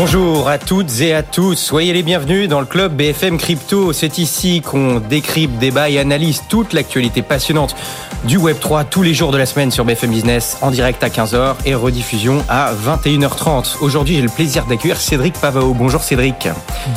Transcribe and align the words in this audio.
Bonjour 0.00 0.48
à 0.48 0.58
toutes 0.58 1.00
et 1.00 1.12
à 1.12 1.24
tous, 1.24 1.56
soyez 1.56 1.92
les 1.92 2.04
bienvenus 2.04 2.48
dans 2.48 2.60
le 2.60 2.66
club 2.66 2.94
BFM 2.94 3.36
Crypto. 3.36 3.92
C'est 3.92 4.18
ici 4.18 4.60
qu'on 4.60 5.00
décrypte, 5.00 5.58
débat 5.58 5.90
et 5.90 5.98
analyse 5.98 6.44
toute 6.48 6.72
l'actualité 6.72 7.20
passionnante 7.20 7.74
du 8.22 8.38
Web3 8.38 8.84
tous 8.88 9.02
les 9.02 9.12
jours 9.12 9.32
de 9.32 9.38
la 9.38 9.44
semaine 9.44 9.72
sur 9.72 9.84
BFM 9.84 10.10
Business 10.10 10.56
en 10.62 10.70
direct 10.70 11.02
à 11.02 11.08
15h 11.08 11.56
et 11.66 11.74
rediffusion 11.74 12.44
à 12.48 12.72
21h30. 12.74 13.78
Aujourd'hui, 13.80 14.14
j'ai 14.14 14.22
le 14.22 14.28
plaisir 14.28 14.66
d'accueillir 14.66 14.98
Cédric 14.98 15.34
Pavao. 15.34 15.74
Bonjour 15.74 16.00
Cédric. 16.00 16.46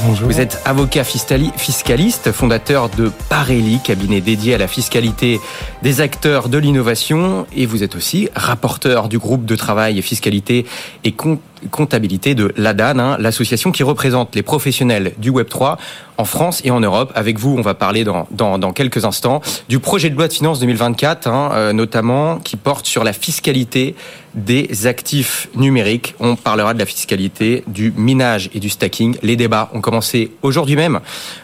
Bonjour. 0.05 0.27
Vous 0.27 0.39
êtes 0.39 0.61
avocat 0.65 1.03
fiscaliste, 1.03 2.31
fondateur 2.31 2.89
de 2.89 3.11
Parelli, 3.29 3.79
cabinet 3.83 4.21
dédié 4.21 4.53
à 4.53 4.57
la 4.59 4.67
fiscalité 4.67 5.39
des 5.81 6.01
acteurs 6.01 6.49
de 6.49 6.59
l'innovation 6.59 7.47
et 7.55 7.65
vous 7.65 7.81
êtes 7.81 7.95
aussi 7.95 8.29
rapporteur 8.35 9.09
du 9.09 9.17
groupe 9.17 9.45
de 9.45 9.55
travail 9.55 9.99
fiscalité 10.03 10.67
et 11.03 11.13
comptabilité 11.69 12.35
de 12.35 12.51
l'ADAN, 12.57 12.99
hein, 12.99 13.17
l'association 13.19 13.71
qui 13.71 13.83
représente 13.83 14.35
les 14.35 14.41
professionnels 14.41 15.13
du 15.17 15.31
Web3 15.31 15.77
en 16.17 16.25
France 16.25 16.61
et 16.63 16.71
en 16.71 16.79
Europe. 16.79 17.11
Avec 17.15 17.37
vous, 17.37 17.55
on 17.57 17.61
va 17.61 17.73
parler 17.73 18.03
dans, 18.03 18.73
quelques 18.73 19.05
instants 19.05 19.41
du 19.69 19.79
projet 19.79 20.09
de 20.09 20.15
loi 20.15 20.27
de 20.27 20.33
finances 20.33 20.59
2024, 20.59 21.27
hein, 21.27 21.49
euh, 21.53 21.73
notamment 21.73 22.37
qui 22.37 22.55
porte 22.55 22.85
sur 22.85 23.03
la 23.03 23.13
fiscalité 23.13 23.95
des 24.33 24.87
actifs 24.87 25.49
numériques. 25.55 26.15
On 26.19 26.35
parlera 26.35 26.73
de 26.73 26.79
la 26.79 26.85
fiscalité 26.85 27.63
du 27.67 27.93
minage 27.95 28.49
et 28.53 28.59
du 28.59 28.69
stacking. 28.69 29.17
Les 29.23 29.35
débats 29.35 29.69
ont 29.73 29.81
commencé 29.81 30.31
aujourd'hui 30.41 30.75
même 30.75 30.99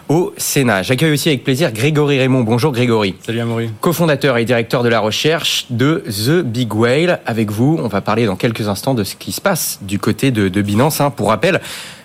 au 0.10 0.34
Sénat. 0.38 0.84
J'accueille 0.84 1.12
aussi 1.12 1.30
avec 1.30 1.44
plaisir 1.44 1.72
Grégory 1.72 2.20
Raymond. 2.20 2.42
Bonjour 2.42 2.72
Grégory. 2.72 3.16
Salut 3.26 3.40
Amaury. 3.40 3.70
Co-fondateur 3.82 4.38
et 4.38 4.46
directeur 4.46 4.84
de 4.84 4.90
la 4.90 5.00
recherche 5.00 5.66
de 5.70 6.04
The 6.08 6.44
Big 6.44 6.74
Whale. 6.74 7.20
Avec 7.26 7.52
vous, 7.52 7.78
on 7.82 7.88
va 7.88 8.02
parler 8.02 8.26
dans 8.26 8.36
quelques 8.36 8.68
instants 8.68 8.94
de 8.94 9.04
ce 9.04 9.16
qui 9.16 9.32
se 9.32 9.42
passe 9.42 9.80
du 9.82 10.00
côté 10.00 10.32
de, 10.32 10.48
de 10.48 10.62
Binance. 10.62 11.02
Hein. 11.02 11.10
Pour 11.10 11.30
rappel, 11.30 11.62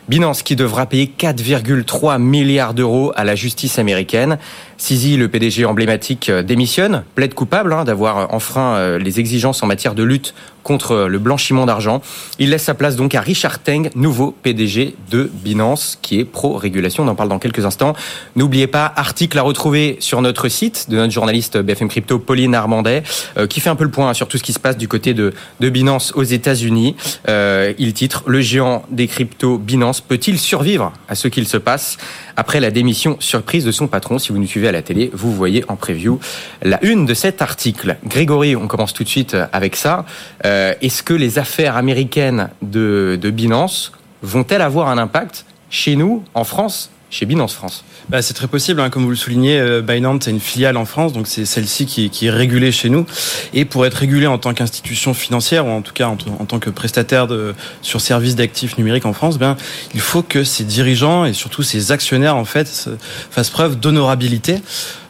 Binance 0.09 0.43
qui 0.43 0.57
devra 0.57 0.87
payer 0.87 1.13
4,3 1.17 2.21
milliards 2.21 2.75
d'euros 2.75 3.13
à 3.15 3.25
la 3.25 3.37
justice 3.37 3.79
américaine. 3.79 4.39
Sisi, 4.83 5.17
le 5.17 5.29
PDG 5.29 5.65
emblématique, 5.65 6.29
euh, 6.29 6.43
démissionne, 6.43 7.05
plaide 7.15 7.35
coupable 7.35 7.73
hein, 7.73 7.85
d'avoir 7.85 8.35
enfreint 8.35 8.75
euh, 8.75 8.99
les 8.99 9.21
exigences 9.21 9.63
en 9.63 9.69
matière 9.69 9.95
de 9.95 10.03
lutte 10.03 10.35
contre 10.63 11.07
le 11.09 11.19
blanchiment 11.19 11.67
d'argent. 11.67 12.03
Il 12.39 12.51
laisse 12.51 12.65
sa 12.65 12.75
place 12.75 12.97
donc 12.97 13.15
à 13.15 13.21
Richard 13.21 13.59
Teng, 13.61 13.91
nouveau 13.95 14.35
PDG 14.43 14.95
de 15.11 15.31
Binance, 15.33 15.99
qui 16.01 16.21
est 16.21 16.25
pro-régulation. 16.25 17.05
On 17.05 17.09
en 17.09 17.15
parle 17.15 17.29
dans 17.29 17.39
quelques 17.39 17.65
instants. 17.65 17.95
N'oubliez 18.37 18.67
pas, 18.67 18.93
article 18.97 19.39
à 19.39 19.43
retrouver 19.43 19.97
sur 20.01 20.23
notre 20.23 20.49
site 20.49 20.89
de 20.89 20.97
notre 20.97 21.13
journaliste 21.13 21.59
BFM 21.59 21.89
Crypto, 21.89 22.19
Pauline 22.19 22.55
Armandet, 22.55 23.03
euh, 23.37 23.47
qui 23.47 23.61
fait 23.61 23.71
un 23.71 23.77
peu 23.77 23.85
le 23.85 23.91
point 23.91 24.15
sur 24.15 24.29
tout 24.29 24.39
ce 24.39 24.43
qui 24.43 24.53
se 24.53 24.61
passe 24.61 24.77
du 24.77 24.89
côté 24.89 25.15
de, 25.15 25.33
Binance 25.61 26.13
aux 26.15 26.23
États-Unis. 26.23 26.97
Euh, 27.29 27.73
il 27.79 27.95
titre 27.95 28.25
Le 28.27 28.41
géant 28.41 28.85
des 28.91 29.07
cryptos 29.07 29.57
Binance 29.57 30.01
peut-il 30.03 30.39
survivre 30.39 30.93
à 31.09 31.15
ce 31.15 31.29
qu'il 31.29 31.49
se 31.49 31.57
passe 31.57 31.97
après 32.37 32.61
la 32.61 32.71
démission 32.71 33.17
surprise 33.21 33.65
de 33.65 33.73
son 33.73 33.87
patron? 33.87 34.19
Si 34.19 34.33
vous 34.33 34.39
nous 34.39 34.47
suivez 34.47 34.69
la 34.73 34.83
télé, 34.83 35.11
vous 35.13 35.33
voyez 35.33 35.65
en 35.69 35.77
preview 35.77 36.19
la 36.63 36.83
une 36.85 37.07
de 37.07 37.15
cet 37.15 37.43
article. 37.43 37.97
Grégory, 38.07 38.57
on 38.57 38.67
commence 38.67 38.93
tout 38.93 39.05
de 39.05 39.09
suite 39.09 39.37
avec 39.53 39.77
ça. 39.77 40.05
Euh, 40.45 40.75
Est-ce 40.81 41.03
que 41.03 41.15
les 41.15 41.39
affaires 41.39 41.77
américaines 41.77 42.49
de, 42.63 43.19
de 43.21 43.31
Binance 43.31 43.93
vont-elles 44.23 44.63
avoir 44.63 44.89
un 44.89 44.99
impact 44.99 45.45
chez 45.71 45.97
nous, 45.97 46.23
en 46.35 46.45
France, 46.45 46.91
chez 47.13 47.27
Binance 47.27 47.53
France 47.53 47.85
bah, 48.09 48.21
c'est 48.21 48.35
très 48.35 48.49
possible, 48.49 48.81
hein. 48.81 48.91
comme 48.91 49.05
vous 49.05 49.11
le 49.11 49.17
soulignez, 49.17 49.61
euh, 49.61 49.81
Binance 49.81 50.27
est 50.27 50.33
une 50.33 50.41
filiale 50.41 50.77
en 50.77 50.85
France, 50.85 51.13
donc 51.13 51.29
c'est 51.29 51.45
celle-ci 51.45 51.87
qui, 51.87 52.11
qui, 52.11 52.27
est 52.27 52.31
régulée 52.31 52.73
chez 52.73 52.89
nous. 52.89 53.07
Et 53.55 53.65
pour 53.65 53.87
être 53.87 53.95
régulée 53.95 54.27
en 54.27 54.39
tant 54.39 54.55
qu'institution 54.55 55.15
financière, 55.15 55.67
ou 55.67 55.71
en 55.71 55.83
tout 55.83 55.93
cas 55.93 56.09
en, 56.09 56.17
tant 56.17 56.59
que 56.59 56.69
prestataire 56.69 57.29
de, 57.29 57.55
sur 57.81 58.01
services 58.01 58.35
d'actifs 58.35 58.77
numériques 58.77 59.07
en 59.07 59.13
France, 59.13 59.39
bien, 59.39 59.57
il 59.95 60.01
faut 60.01 60.23
que 60.23 60.43
ses 60.43 60.65
dirigeants 60.65 61.25
et 61.25 61.33
surtout 61.33 61.63
ses 61.63 61.93
actionnaires 61.93 62.37
en 62.37 62.45
fait 62.45 62.89
fassent 63.31 63.51
preuve 63.51 63.79
d'honorabilité. 63.79 64.61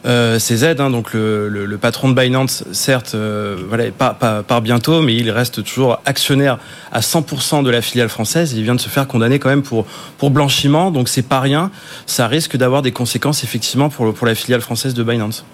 Euh, 0.05 0.37
CZ, 0.37 0.75
hein, 0.79 0.89
donc 0.89 1.13
le, 1.13 1.47
le, 1.47 1.65
le, 1.65 1.77
patron 1.77 2.09
de 2.09 2.13
Binance, 2.13 2.65
certes, 2.73 3.13
euh, 3.15 3.55
voilà, 3.69 3.85
part, 3.89 4.17
part, 4.17 4.43
part, 4.43 4.61
bientôt, 4.61 5.01
mais 5.01 5.15
il 5.15 5.31
reste 5.31 5.63
toujours 5.63 6.01
actionnaire 6.05 6.59
à 6.91 6.99
100% 6.99 7.63
de 7.63 7.69
la 7.69 7.81
filiale 7.81 8.09
française. 8.09 8.51
Il 8.51 8.63
vient 8.63 8.75
de 8.75 8.81
se 8.81 8.89
faire 8.89 9.07
condamner 9.07 9.39
quand 9.39 9.47
même 9.47 9.63
pour 9.63 9.85
pour 10.17 10.29
blanchiment, 10.29 10.91
donc 10.91 11.07
c'est 11.07 11.21
pas 11.21 11.39
rien. 11.39 11.71
Ça 12.05 12.27
risque 12.27 12.57
d'avoir 12.57 12.81
des 12.81 12.91
conséquences 12.91 13.43
effectivement 13.43 13.89
pour 13.89 14.13
pour 14.13 14.27
la 14.27 14.35
filiale 14.35 14.61
française 14.61 14.93
de 14.93 15.03
Binance. 15.03 15.45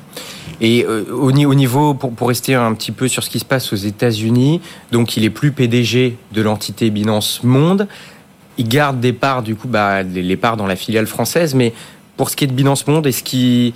Et 0.62 0.86
euh, 0.86 1.06
au 1.14 1.32
niveau, 1.32 1.94
pour, 1.94 2.12
pour, 2.12 2.28
rester 2.28 2.56
un 2.56 2.74
petit 2.74 2.92
peu 2.92 3.08
sur 3.08 3.24
ce 3.24 3.30
qui 3.30 3.40
se 3.40 3.46
passe 3.46 3.72
aux 3.72 3.78
États-Unis, 3.78 4.60
donc 4.92 5.16
il 5.16 5.24
est 5.24 5.30
plus 5.30 5.52
PDG 5.52 6.18
de 6.34 6.42
l'entité 6.42 6.90
Binance 6.90 7.42
Monde. 7.44 7.88
Il 8.58 8.68
garde 8.68 9.00
des 9.00 9.14
parts, 9.14 9.42
du 9.42 9.56
coup, 9.56 9.70
bah, 9.70 10.04
les, 10.04 10.22
les 10.22 10.36
parts 10.36 10.58
dans 10.58 10.68
la 10.68 10.76
filiale 10.76 11.08
française, 11.08 11.56
mais 11.56 11.74
pour 12.18 12.30
ce 12.30 12.36
qui 12.36 12.44
est 12.44 12.48
de 12.48 12.54
Binance 12.54 12.86
Monde, 12.88 13.08
est-ce 13.08 13.24
qu'il 13.24 13.74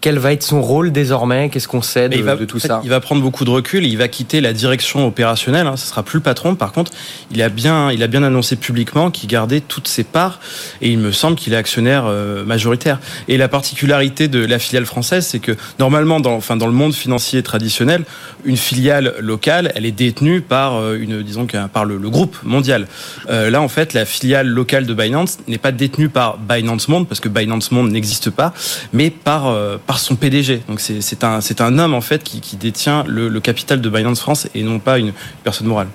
quel 0.00 0.18
va 0.18 0.32
être 0.32 0.42
son 0.42 0.62
rôle 0.62 0.92
désormais? 0.92 1.48
Qu'est-ce 1.48 1.68
qu'on 1.68 1.82
sait 1.82 2.08
de, 2.08 2.20
va, 2.20 2.36
de 2.36 2.44
tout 2.44 2.58
en 2.58 2.60
fait, 2.60 2.68
ça? 2.68 2.80
Il 2.84 2.90
va 2.90 3.00
prendre 3.00 3.22
beaucoup 3.22 3.44
de 3.44 3.50
recul. 3.50 3.84
Et 3.84 3.88
il 3.88 3.98
va 3.98 4.08
quitter 4.08 4.40
la 4.40 4.52
direction 4.52 5.06
opérationnelle. 5.06 5.66
Hein, 5.66 5.76
ce 5.76 5.86
sera 5.86 6.02
plus 6.02 6.18
le 6.18 6.22
patron. 6.22 6.54
Par 6.54 6.72
contre, 6.72 6.92
il 7.32 7.42
a 7.42 7.48
bien, 7.48 7.90
il 7.90 8.02
a 8.02 8.06
bien 8.06 8.22
annoncé 8.22 8.56
publiquement 8.56 9.10
qu'il 9.10 9.28
gardait 9.28 9.60
toutes 9.60 9.88
ses 9.88 10.04
parts. 10.04 10.40
Et 10.80 10.90
il 10.90 10.98
me 10.98 11.12
semble 11.12 11.36
qu'il 11.36 11.52
est 11.52 11.56
actionnaire 11.56 12.04
euh, 12.06 12.44
majoritaire. 12.44 13.00
Et 13.28 13.36
la 13.36 13.48
particularité 13.48 14.28
de 14.28 14.44
la 14.44 14.58
filiale 14.58 14.86
française, 14.86 15.26
c'est 15.26 15.40
que 15.40 15.52
normalement, 15.78 16.20
dans, 16.20 16.34
enfin, 16.34 16.56
dans 16.56 16.66
le 16.66 16.72
monde 16.72 16.94
financier 16.94 17.42
traditionnel, 17.42 18.04
une 18.44 18.56
filiale 18.56 19.14
locale, 19.18 19.72
elle 19.74 19.86
est 19.86 19.92
détenue 19.92 20.40
par 20.40 20.76
euh, 20.76 20.98
une, 21.00 21.22
disons, 21.22 21.46
par 21.72 21.84
le, 21.84 21.96
le 21.96 22.10
groupe 22.10 22.36
mondial. 22.42 22.86
Euh, 23.28 23.50
là, 23.50 23.60
en 23.60 23.68
fait, 23.68 23.92
la 23.92 24.04
filiale 24.04 24.46
locale 24.46 24.86
de 24.86 24.94
Binance 24.94 25.38
n'est 25.48 25.58
pas 25.58 25.72
détenue 25.72 26.08
par 26.08 26.38
Binance 26.38 26.88
Monde 26.88 27.08
parce 27.08 27.20
que 27.20 27.28
Binance 27.28 27.72
Monde 27.72 27.90
n'existe 27.90 28.30
pas, 28.30 28.52
mais 28.92 29.10
par 29.10 29.46
euh, 29.46 29.78
par 29.86 29.98
son 29.98 30.16
PDG. 30.16 30.62
Donc 30.68 30.80
c'est 30.80 31.24
un, 31.24 31.38
un 31.58 31.78
homme 31.78 31.94
en 31.94 32.00
fait 32.00 32.22
qui, 32.22 32.56
détient 32.56 33.04
le, 33.06 33.40
capital 33.40 33.80
de 33.80 33.88
Binance 33.88 34.20
France 34.20 34.48
et 34.54 34.62
non 34.62 34.78
pas 34.78 34.98
une 34.98 35.12
personne 35.44 35.66
morale. 35.66 35.88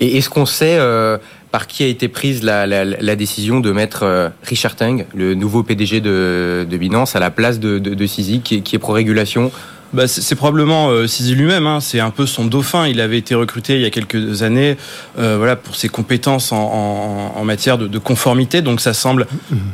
Et 0.00 0.18
est-ce 0.18 0.28
qu'on 0.28 0.46
sait 0.46 0.76
euh, 0.78 1.18
par 1.50 1.66
qui 1.66 1.82
a 1.82 1.86
été 1.86 2.08
prise 2.08 2.42
la, 2.42 3.16
décision 3.16 3.60
de 3.60 3.72
mettre 3.72 4.02
euh, 4.02 4.28
Richard 4.42 4.76
Teng, 4.76 5.06
le 5.14 5.34
nouveau 5.34 5.62
PDG 5.62 6.00
de, 6.00 6.66
Binance, 6.70 7.16
à 7.16 7.20
la 7.20 7.30
place 7.30 7.60
de, 7.60 7.78
de, 7.78 8.06
Sisi, 8.06 8.40
qui 8.40 8.56
est 8.56 8.78
pro-régulation 8.78 9.50
bah, 9.92 10.08
c'est 10.08 10.34
probablement 10.34 10.88
euh, 10.88 11.06
Sisi 11.06 11.34
lui-même. 11.34 11.66
Hein. 11.66 11.80
C'est 11.80 12.00
un 12.00 12.10
peu 12.10 12.26
son 12.26 12.44
dauphin. 12.44 12.86
Il 12.86 13.00
avait 13.00 13.18
été 13.18 13.34
recruté 13.34 13.74
il 13.76 13.82
y 13.82 13.84
a 13.84 13.90
quelques 13.90 14.42
années, 14.42 14.76
euh, 15.18 15.36
voilà, 15.36 15.56
pour 15.56 15.76
ses 15.76 15.88
compétences 15.88 16.52
en, 16.52 16.56
en, 16.56 17.40
en 17.40 17.44
matière 17.44 17.78
de, 17.78 17.86
de, 17.86 17.98
conformité. 17.98 18.62
Donc 18.62 18.80
ça 18.80 18.94
semble 18.94 19.26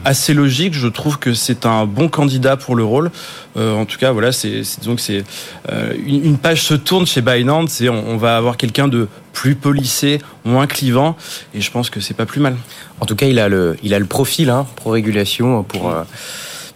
assez 0.04 0.34
logique. 0.34 0.74
Je 0.74 0.88
trouve 0.88 1.18
que 1.18 1.34
c'est 1.34 1.66
un 1.66 1.86
bon 1.86 2.08
candidat 2.08 2.56
pour 2.56 2.74
le 2.74 2.84
rôle. 2.84 3.10
Euh, 3.56 3.74
en 3.74 3.84
tout 3.84 3.98
cas, 3.98 4.12
voilà, 4.12 4.32
c'est 4.32 4.62
donc 4.84 5.00
c'est 5.00 5.24
euh, 5.70 5.92
une, 6.06 6.24
une, 6.24 6.38
page 6.38 6.62
se 6.62 6.74
tourne 6.74 7.06
chez 7.06 7.22
Binance 7.22 7.80
et 7.80 7.88
on, 7.88 8.10
on 8.10 8.16
va 8.16 8.36
avoir 8.36 8.56
quelqu'un 8.56 8.88
de 8.88 9.08
plus 9.32 9.54
polissé, 9.54 10.20
moins 10.44 10.66
clivant. 10.66 11.16
Et 11.54 11.60
je 11.60 11.70
pense 11.70 11.90
que 11.90 12.00
c'est 12.00 12.14
pas 12.14 12.26
plus 12.26 12.40
mal. 12.40 12.56
En 13.00 13.06
tout 13.06 13.16
cas, 13.16 13.26
il 13.26 13.38
a 13.38 13.48
le, 13.48 13.76
il 13.82 13.94
a 13.94 13.98
le 13.98 14.06
profil 14.06 14.50
hein, 14.50 14.66
pro-régulation 14.76 15.62
pour. 15.62 15.90
Euh 15.90 16.02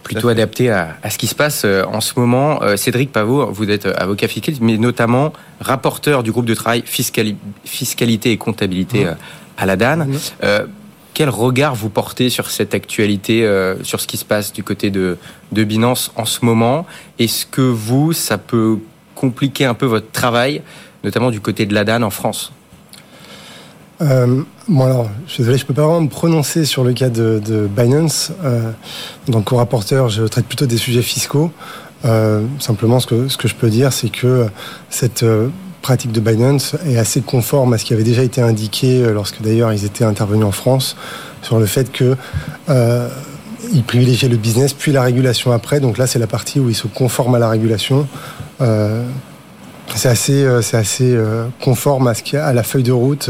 plutôt 0.03 0.27
adapté 0.27 0.69
à, 0.69 0.97
à, 1.01 1.09
ce 1.09 1.17
qui 1.17 1.27
se 1.27 1.35
passe 1.35 1.63
euh, 1.65 1.83
en 1.85 2.01
ce 2.01 2.19
moment. 2.19 2.61
Euh, 2.61 2.75
Cédric 2.75 3.11
Pavot, 3.11 3.51
vous 3.51 3.69
êtes 3.69 3.85
avocat 3.85 4.27
fiscal, 4.27 4.55
mais 4.61 4.77
notamment 4.77 5.33
rapporteur 5.59 6.23
du 6.23 6.31
groupe 6.31 6.45
de 6.45 6.53
travail 6.53 6.83
fiscali 6.85 7.37
fiscalité 7.63 8.31
et 8.31 8.37
comptabilité 8.37 9.05
mmh. 9.05 9.15
à 9.57 9.65
la 9.65 9.75
DAN. 9.75 10.05
Mmh. 10.05 10.17
Euh, 10.43 10.65
quel 11.13 11.29
regard 11.29 11.75
vous 11.75 11.89
portez 11.89 12.29
sur 12.29 12.49
cette 12.49 12.73
actualité, 12.73 13.45
euh, 13.45 13.81
sur 13.83 14.01
ce 14.01 14.07
qui 14.07 14.17
se 14.17 14.25
passe 14.25 14.51
du 14.51 14.63
côté 14.63 14.89
de, 14.89 15.17
de 15.51 15.63
Binance 15.63 16.11
en 16.15 16.25
ce 16.25 16.43
moment? 16.43 16.85
Est-ce 17.19 17.45
que 17.45 17.61
vous, 17.61 18.13
ça 18.13 18.37
peut 18.37 18.79
compliquer 19.15 19.65
un 19.65 19.75
peu 19.75 19.85
votre 19.85 20.11
travail, 20.11 20.61
notamment 21.03 21.29
du 21.29 21.39
côté 21.39 21.65
de 21.65 21.73
la 21.73 21.83
DAN 21.83 22.01
en 22.01 22.09
France? 22.09 22.51
Euh, 24.01 24.41
bon 24.67 24.85
alors, 24.85 25.09
je 25.27 25.33
suis 25.33 25.43
désolé, 25.43 25.57
je 25.57 25.65
peux 25.65 25.73
pas 25.73 25.83
vraiment 25.83 26.01
me 26.01 26.09
prononcer 26.09 26.65
sur 26.65 26.83
le 26.83 26.93
cas 26.93 27.09
de, 27.09 27.67
Binance. 27.75 28.31
Euh, 28.43 28.71
donc, 29.27 29.51
au 29.51 29.57
rapporteur, 29.57 30.09
je 30.09 30.23
traite 30.23 30.45
plutôt 30.45 30.65
des 30.65 30.77
sujets 30.77 31.01
fiscaux. 31.01 31.51
Euh, 32.05 32.41
simplement, 32.59 32.99
ce 32.99 33.07
que, 33.07 33.47
je 33.47 33.55
peux 33.55 33.69
dire, 33.69 33.93
c'est 33.93 34.09
que 34.09 34.47
cette 34.89 35.23
euh, 35.23 35.49
pratique 35.81 36.11
de 36.11 36.19
Binance 36.19 36.75
est 36.85 36.97
assez 36.97 37.21
conforme 37.21 37.73
à 37.73 37.77
ce 37.77 37.85
qui 37.85 37.93
avait 37.93 38.03
déjà 38.03 38.23
été 38.23 38.41
indiqué 38.41 39.03
lorsque 39.11 39.41
d'ailleurs 39.41 39.73
ils 39.73 39.85
étaient 39.85 40.05
intervenus 40.05 40.45
en 40.45 40.51
France 40.51 40.95
sur 41.41 41.59
le 41.59 41.65
fait 41.65 41.91
que 41.91 42.15
euh, 42.69 43.09
ils 43.73 43.83
privilégiaient 43.83 44.29
le 44.29 44.37
business 44.37 44.73
puis 44.73 44.91
la 44.91 45.01
régulation 45.01 45.51
après. 45.51 45.79
Donc 45.79 45.97
là, 45.97 46.07
c'est 46.07 46.19
la 46.19 46.27
partie 46.27 46.59
où 46.59 46.69
ils 46.69 46.75
se 46.75 46.87
conforment 46.87 47.35
à 47.35 47.39
la 47.39 47.49
régulation 47.49 48.07
c'est 49.95 50.09
assez, 50.09 50.45
c'est 50.61 50.77
assez 50.77 51.17
conforme 51.61 52.07
à, 52.07 52.13
ce 52.13 52.37
à 52.37 52.53
la 52.53 52.63
feuille 52.63 52.83
de 52.83 52.91
route 52.91 53.29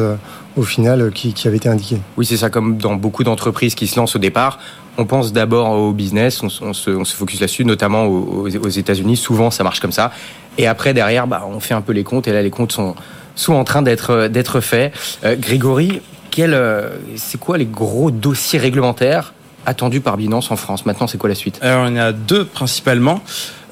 au 0.55 0.63
final 0.63 1.11
qui, 1.11 1.33
qui 1.33 1.47
avait 1.47 1.57
été 1.57 1.69
indiquée. 1.69 1.99
Oui, 2.17 2.25
c'est 2.25 2.37
ça, 2.37 2.49
comme 2.49 2.77
dans 2.77 2.95
beaucoup 2.95 3.23
d'entreprises 3.23 3.75
qui 3.75 3.87
se 3.87 3.99
lancent 3.99 4.15
au 4.15 4.19
départ 4.19 4.59
on 4.97 5.05
pense 5.05 5.33
d'abord 5.33 5.71
au 5.71 5.91
business, 5.91 6.43
on, 6.43 6.49
se, 6.49 6.63
on 6.63 7.03
se, 7.03 7.15
focus 7.15 7.39
là-dessus, 7.39 7.65
notamment 7.65 8.05
aux, 8.05 8.47
aux 8.47 8.69
États-Unis. 8.69 9.17
Souvent, 9.17 9.49
ça 9.49 9.63
marche 9.63 9.79
comme 9.79 9.91
ça. 9.91 10.11
Et 10.57 10.67
après, 10.67 10.93
derrière, 10.93 11.27
bah, 11.27 11.47
on 11.47 11.59
fait 11.59 11.73
un 11.73 11.81
peu 11.81 11.93
les 11.93 12.03
comptes. 12.03 12.27
Et 12.27 12.33
là, 12.33 12.41
les 12.41 12.51
comptes 12.51 12.71
sont, 12.71 12.95
sont 13.35 13.53
en 13.53 13.63
train 13.63 13.81
d'être 13.81 14.27
d'être 14.27 14.61
faits. 14.61 14.93
Euh, 15.23 15.35
Grégory, 15.35 16.01
quel, 16.29 16.53
euh, 16.53 16.89
c'est 17.15 17.39
quoi 17.39 17.57
les 17.57 17.65
gros 17.65 18.11
dossiers 18.11 18.59
réglementaires 18.59 19.33
attendus 19.65 20.01
par 20.01 20.17
Binance 20.17 20.51
en 20.51 20.55
France 20.55 20.85
Maintenant, 20.85 21.07
c'est 21.07 21.17
quoi 21.17 21.29
la 21.29 21.35
suite? 21.35 21.59
Alors, 21.61 21.87
il 21.87 21.95
y 21.95 21.99
en 21.99 22.03
a 22.03 22.11
deux 22.11 22.45
principalement. 22.45 23.21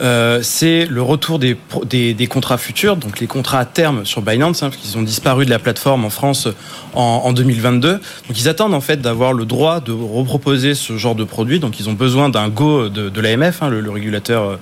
Euh, 0.01 0.39
c'est 0.41 0.85
le 0.85 1.01
retour 1.01 1.37
des, 1.37 1.55
des, 1.85 2.27
contrats 2.27 2.57
futurs, 2.57 2.97
donc 2.97 3.19
les 3.19 3.27
contrats 3.27 3.59
à 3.59 3.65
terme 3.65 4.03
sur 4.03 4.23
Binance, 4.23 4.63
hein, 4.63 4.69
parce 4.69 4.81
qu'ils 4.81 4.97
ont 4.97 5.03
disparu 5.03 5.45
de 5.45 5.51
la 5.51 5.59
plateforme 5.59 6.05
en 6.05 6.09
France 6.09 6.47
en, 6.95 7.21
en 7.23 7.33
2022. 7.33 7.93
Donc 7.93 8.01
ils 8.29 8.49
attendent 8.49 8.73
en 8.73 8.81
fait 8.81 8.99
d'avoir 8.99 9.33
le 9.33 9.45
droit 9.45 9.79
de 9.79 9.91
reproposer 9.91 10.73
ce 10.73 10.97
genre 10.97 11.13
de 11.13 11.23
produit. 11.23 11.59
Donc 11.59 11.79
ils 11.79 11.87
ont 11.87 11.93
besoin 11.93 12.29
d'un 12.29 12.49
go 12.49 12.89
de, 12.89 13.21
l'AMF, 13.21 13.61
hein, 13.61 13.69
le, 13.69 13.91
régulateur 13.91 14.57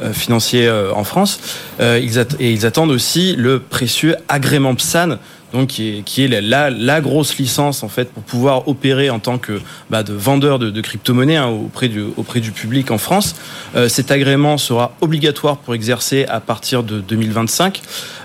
euh, 0.00 0.12
financier 0.14 0.66
euh, 0.66 0.90
en 0.94 1.04
France. 1.04 1.40
Et 1.80 2.00
ils 2.40 2.66
attendent 2.66 2.90
aussi 2.90 3.36
le 3.36 3.60
précieux 3.60 4.16
agrément 4.28 4.74
PSAN 4.74 5.18
donc 5.52 5.68
qui 5.68 5.88
est, 5.88 6.02
qui 6.02 6.24
est 6.24 6.28
la, 6.28 6.70
la, 6.70 7.00
grosse 7.00 7.38
licence 7.38 7.82
en 7.82 7.88
fait 7.88 8.12
pour 8.12 8.22
pouvoir 8.22 8.68
opérer 8.68 9.10
en 9.10 9.18
tant 9.18 9.38
que 9.38 9.60
bah, 9.90 10.02
de 10.02 10.12
vendeur 10.12 10.58
de, 10.58 10.70
de 10.70 10.80
crypto-monnaies 10.80 11.36
hein, 11.36 11.46
auprès, 11.46 11.88
du, 11.88 12.04
auprès 12.16 12.40
du 12.40 12.52
public 12.52 12.90
en 12.90 12.98
France. 12.98 13.34
Euh, 13.74 13.88
cet 13.88 14.10
agrément 14.10 14.58
sera 14.58 14.92
obligatoire 15.00 15.58
pour 15.58 15.74
exercer 15.74 16.26
à 16.28 16.40
partir 16.40 16.82
de 16.82 17.00
2025. 17.00 17.82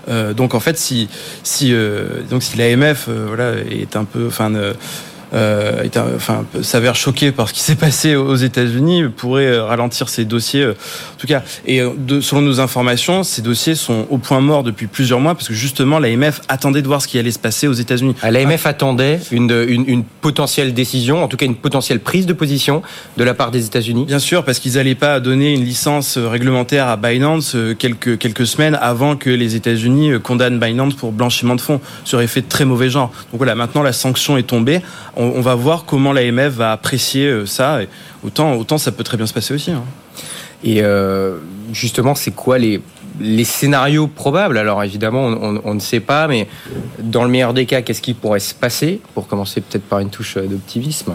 Euh, 0.08 0.34
donc 0.34 0.54
en 0.54 0.60
fait, 0.60 0.78
si 0.78 1.08
si 1.42 1.72
euh, 1.72 2.22
donc 2.28 2.42
si 2.42 2.56
l'AMF 2.58 3.06
euh, 3.08 3.24
voilà 3.28 3.52
est 3.70 3.96
un 3.96 4.04
peu 4.04 4.26
enfin 4.26 4.52
euh, 5.34 5.82
est, 5.82 5.96
enfin, 5.96 6.44
s'avère 6.62 6.94
choqué 6.94 7.32
par 7.32 7.48
ce 7.48 7.54
qui 7.54 7.60
s'est 7.60 7.74
passé 7.74 8.14
aux 8.14 8.36
États-Unis, 8.36 9.04
pourrait 9.08 9.46
euh, 9.46 9.64
ralentir 9.64 10.08
ces 10.08 10.24
dossiers. 10.24 10.62
Euh, 10.62 10.72
en 10.72 11.18
tout 11.18 11.26
cas, 11.26 11.42
et 11.66 11.80
de, 11.80 12.20
selon 12.20 12.42
nos 12.42 12.60
informations, 12.60 13.24
ces 13.24 13.42
dossiers 13.42 13.74
sont 13.74 14.06
au 14.10 14.18
point 14.18 14.40
mort 14.40 14.62
depuis 14.62 14.86
plusieurs 14.86 15.20
mois 15.20 15.34
parce 15.34 15.48
que 15.48 15.54
justement 15.54 15.98
l'AMF 15.98 16.40
attendait 16.48 16.82
de 16.82 16.86
voir 16.86 17.02
ce 17.02 17.08
qui 17.08 17.18
allait 17.18 17.30
se 17.30 17.38
passer 17.38 17.66
aux 17.66 17.72
États-Unis. 17.72 18.14
Ah, 18.22 18.30
L'AMF 18.30 18.66
attendait 18.66 19.18
une, 19.32 19.50
une, 19.68 19.84
une, 19.88 20.04
potentielle 20.04 20.72
décision, 20.72 21.22
en 21.22 21.28
tout 21.28 21.36
cas 21.36 21.46
une 21.46 21.56
potentielle 21.56 22.00
prise 22.00 22.26
de 22.26 22.32
position 22.32 22.82
de 23.16 23.24
la 23.24 23.34
part 23.34 23.50
des 23.50 23.66
États-Unis. 23.66 24.04
Bien 24.06 24.18
sûr, 24.18 24.44
parce 24.44 24.58
qu'ils 24.58 24.74
n'allaient 24.74 24.94
pas 24.94 25.20
donner 25.20 25.52
une 25.52 25.64
licence 25.64 26.16
réglementaire 26.16 26.88
à 26.88 26.96
Binance 26.96 27.56
quelques 27.78 28.18
quelques 28.18 28.46
semaines 28.46 28.78
avant 28.80 29.16
que 29.16 29.30
les 29.30 29.54
États-Unis 29.54 30.12
condamnent 30.22 30.58
Binance 30.58 30.94
pour 30.94 31.12
blanchiment 31.12 31.56
de 31.56 31.60
fonds. 31.60 31.80
Ça 32.04 32.16
aurait 32.16 32.26
fait 32.26 32.42
de 32.42 32.48
très 32.48 32.64
mauvais 32.64 32.88
genre. 32.88 33.10
Donc 33.32 33.38
voilà, 33.38 33.54
maintenant 33.54 33.82
la 33.82 33.92
sanction 33.92 34.36
est 34.36 34.44
tombée. 34.44 34.80
On 35.16 35.23
on, 35.24 35.40
va 35.40 35.54
voir 35.54 35.84
comment 35.84 36.12
l'AMF 36.12 36.52
va 36.54 36.72
apprécier 36.72 37.26
euh, 37.26 37.46
ça. 37.46 37.82
Et 37.82 37.88
autant, 38.24 38.54
autant 38.54 38.78
ça 38.78 38.92
peut 38.92 39.04
très 39.04 39.16
bien 39.16 39.26
se 39.26 39.34
passer 39.34 39.54
aussi. 39.54 39.70
Hein. 39.70 39.84
Et 40.62 40.82
euh, 40.82 41.38
justement, 41.72 42.14
c'est 42.14 42.30
quoi 42.30 42.58
les, 42.58 42.80
les 43.20 43.44
scénarios 43.44 44.06
probables? 44.06 44.56
Alors 44.58 44.82
évidemment, 44.82 45.26
on, 45.26 45.56
on, 45.56 45.60
on, 45.64 45.74
ne 45.74 45.80
sait 45.80 46.00
pas, 46.00 46.26
mais 46.26 46.48
dans 46.98 47.22
le 47.22 47.30
meilleur 47.30 47.52
des 47.52 47.66
cas, 47.66 47.82
qu'est-ce 47.82 48.00
qui 48.00 48.14
pourrait 48.14 48.40
se 48.40 48.54
passer? 48.54 49.00
Pour 49.14 49.26
commencer 49.26 49.60
peut-être 49.60 49.84
par 49.84 50.00
une 50.00 50.10
touche 50.10 50.36
d'optimisme. 50.36 51.14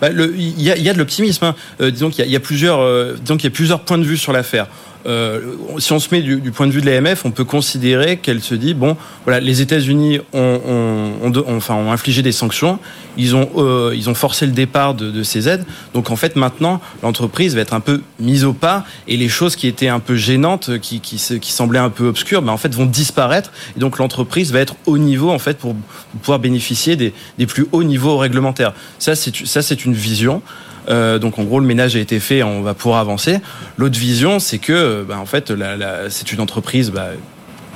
Bah, 0.00 0.08
il 0.10 0.60
y, 0.60 0.70
a, 0.70 0.76
y, 0.76 0.88
a, 0.88 0.92
de 0.92 0.98
l'optimisme. 0.98 1.44
Hein. 1.44 1.54
Euh, 1.80 1.90
disons 1.90 2.10
qu'il 2.10 2.26
y, 2.26 2.30
y, 2.30 2.36
a 2.36 2.40
plusieurs, 2.40 2.80
euh, 2.80 3.16
disons 3.20 3.36
qu'il 3.36 3.44
y 3.44 3.52
a 3.52 3.54
plusieurs 3.54 3.80
points 3.80 3.98
de 3.98 4.04
vue 4.04 4.16
sur 4.16 4.32
l'affaire. 4.32 4.66
Euh, 5.06 5.54
si 5.78 5.92
on 5.92 5.98
se 5.98 6.14
met 6.14 6.20
du, 6.20 6.50
point 6.50 6.66
de 6.66 6.72
vue 6.72 6.80
de 6.80 6.90
l'AMF, 6.90 7.24
on 7.24 7.30
peut 7.30 7.44
considérer 7.44 8.18
qu'elle 8.18 8.42
se 8.42 8.54
dit 8.54 8.74
bon, 8.74 8.96
voilà, 9.24 9.40
les 9.40 9.60
États-Unis 9.60 10.20
ont, 10.32 11.32
enfin, 11.48 11.74
ont 11.74 11.92
infligé 11.92 12.22
des 12.22 12.32
sanctions, 12.32 12.78
ils 13.16 13.34
ont, 13.34 13.48
euh, 13.56 13.94
ils 13.96 14.10
ont 14.10 14.14
forcé 14.14 14.46
le 14.46 14.52
départ 14.52 14.94
de, 14.94 15.22
ces 15.22 15.48
aides, 15.48 15.64
donc 15.94 16.10
en 16.10 16.16
fait 16.16 16.36
maintenant 16.36 16.80
l'entreprise 17.02 17.54
va 17.54 17.60
être 17.60 17.74
un 17.74 17.80
peu 17.80 18.02
mise 18.18 18.44
au 18.44 18.52
pas 18.52 18.84
et 19.08 19.16
les 19.16 19.28
choses 19.28 19.56
qui 19.56 19.66
étaient 19.66 19.88
un 19.88 20.00
peu 20.00 20.16
gênantes, 20.16 20.78
qui, 20.78 21.00
qui, 21.00 21.16
qui 21.16 21.52
semblaient 21.52 21.78
un 21.78 21.90
peu 21.90 22.06
obscures, 22.06 22.42
ben, 22.42 22.52
en 22.52 22.56
fait 22.56 22.74
vont 22.74 22.86
disparaître 22.86 23.52
et 23.76 23.80
donc 23.80 23.98
l'entreprise 23.98 24.52
va 24.52 24.60
être 24.60 24.76
au 24.86 24.98
niveau 24.98 25.30
en 25.30 25.38
fait 25.38 25.58
pour 25.58 25.74
pouvoir 26.20 26.38
bénéficier 26.38 26.96
des, 26.96 27.12
des 27.38 27.46
plus 27.46 27.66
hauts 27.72 27.84
niveaux 27.84 28.18
réglementaires. 28.18 28.72
Ça 28.98 29.14
c'est 29.14 29.84
une 29.84 29.94
vision. 29.94 30.42
Euh, 30.88 31.18
donc 31.18 31.38
en 31.38 31.44
gros, 31.44 31.60
le 31.60 31.66
ménage 31.66 31.96
a 31.96 31.98
été 31.98 32.20
fait, 32.20 32.42
on 32.42 32.62
va 32.62 32.74
pouvoir 32.74 33.00
avancer. 33.00 33.38
L'autre 33.76 33.98
vision, 33.98 34.38
c'est 34.38 34.58
que, 34.58 35.04
bah, 35.06 35.18
en 35.18 35.26
fait, 35.26 35.50
la, 35.50 35.76
la, 35.76 36.10
c'est 36.10 36.32
une 36.32 36.40
entreprise. 36.40 36.90
Bah, 36.90 37.08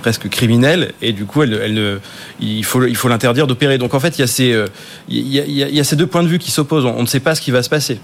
presque 0.03 0.29
criminelle 0.29 0.93
et 1.01 1.15
du 1.15 1.25
coup 1.25 1.43
elle, 1.43 1.55
elle, 1.55 2.01
il 2.39 2.63
faut 2.63 2.85
il 2.85 2.95
faut 2.95 3.09
l'interdire 3.09 3.47
d'opérer 3.47 3.79
donc 3.79 3.95
en 3.95 4.01
fait 4.01 4.19
il 4.19 4.21
y 4.21 4.25
a 4.25 4.27
ces 4.27 4.65
il 5.09 5.27
y 5.29 5.41
a, 5.41 5.45
il 5.47 5.75
y 5.75 5.81
a 5.81 5.85
ces 5.85 5.97
deux 5.97 6.07
points 6.07 6.23
de 6.23 6.29
vue 6.29 6.39
qui 6.39 6.51
s'opposent 6.51 6.85
on 6.85 7.01
ne 7.01 7.07
sait 7.07 7.21
pas 7.21 7.35
ce 7.35 7.41
qui 7.41 7.51
va 7.51 7.63
se 7.63 7.71
passer 7.71 8.01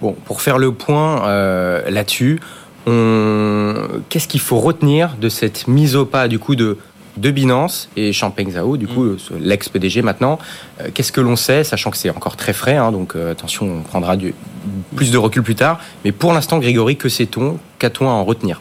bon 0.00 0.16
pour 0.24 0.42
faire 0.42 0.58
le 0.58 0.72
point 0.72 1.28
euh, 1.28 1.88
là-dessus 1.90 2.40
on... 2.88 3.72
qu'est-ce 4.08 4.26
qu'il 4.26 4.40
faut 4.40 4.58
retenir 4.58 5.14
de 5.20 5.28
cette 5.28 5.68
mise 5.68 5.94
au 5.94 6.06
pas 6.06 6.26
du 6.26 6.40
coup 6.40 6.56
de 6.56 6.76
de 7.18 7.30
Binance 7.30 7.88
et 7.96 8.12
Champagne 8.12 8.50
Zhao, 8.52 8.76
du 8.76 8.86
coup, 8.86 9.04
mmh. 9.04 9.18
l'ex-PDG 9.40 10.02
maintenant. 10.02 10.38
Euh, 10.80 10.88
Qu'est-ce 10.92 11.12
que 11.12 11.20
l'on 11.20 11.36
sait, 11.36 11.64
sachant 11.64 11.90
que 11.90 11.96
c'est 11.96 12.10
encore 12.10 12.36
très 12.36 12.52
frais, 12.52 12.76
hein, 12.76 12.92
donc 12.92 13.16
euh, 13.16 13.32
attention, 13.32 13.66
on 13.66 13.82
prendra 13.82 14.16
plus 14.96 15.10
de 15.10 15.18
recul 15.18 15.42
plus 15.42 15.54
tard. 15.54 15.80
Mais 16.04 16.12
pour 16.12 16.32
l'instant, 16.32 16.58
Grégory, 16.58 16.96
que 16.96 17.08
sait-on 17.08 17.58
Qu'a-t-on 17.78 18.08
à 18.08 18.12
en 18.12 18.24
retenir? 18.24 18.60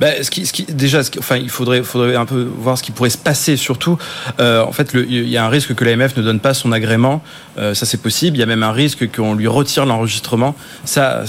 Bah, 0.00 0.08
ce 0.22 0.30
qui, 0.30 0.64
déjà, 0.64 1.02
enfin, 1.18 1.36
il 1.36 1.50
faudrait, 1.50 1.82
faudrait 1.82 2.16
un 2.16 2.24
peu 2.24 2.48
voir 2.58 2.76
ce 2.78 2.82
qui 2.82 2.90
pourrait 2.90 3.10
se 3.10 3.18
passer. 3.18 3.56
Surtout, 3.56 3.96
euh, 4.40 4.64
en 4.64 4.72
fait, 4.72 4.92
il 4.94 5.28
y 5.28 5.36
a 5.36 5.44
un 5.44 5.48
risque 5.48 5.74
que 5.74 5.84
l'AMF 5.84 6.16
ne 6.16 6.22
donne 6.22 6.40
pas 6.40 6.54
son 6.54 6.72
agrément. 6.72 7.22
Ça, 7.56 7.86
c'est 7.86 8.00
possible. 8.02 8.36
Il 8.36 8.40
y 8.40 8.42
a 8.42 8.46
même 8.46 8.62
un 8.62 8.72
risque 8.72 9.14
qu'on 9.14 9.34
lui 9.34 9.46
retire 9.46 9.86
l'enregistrement. 9.86 10.56
Ça, 10.84 11.24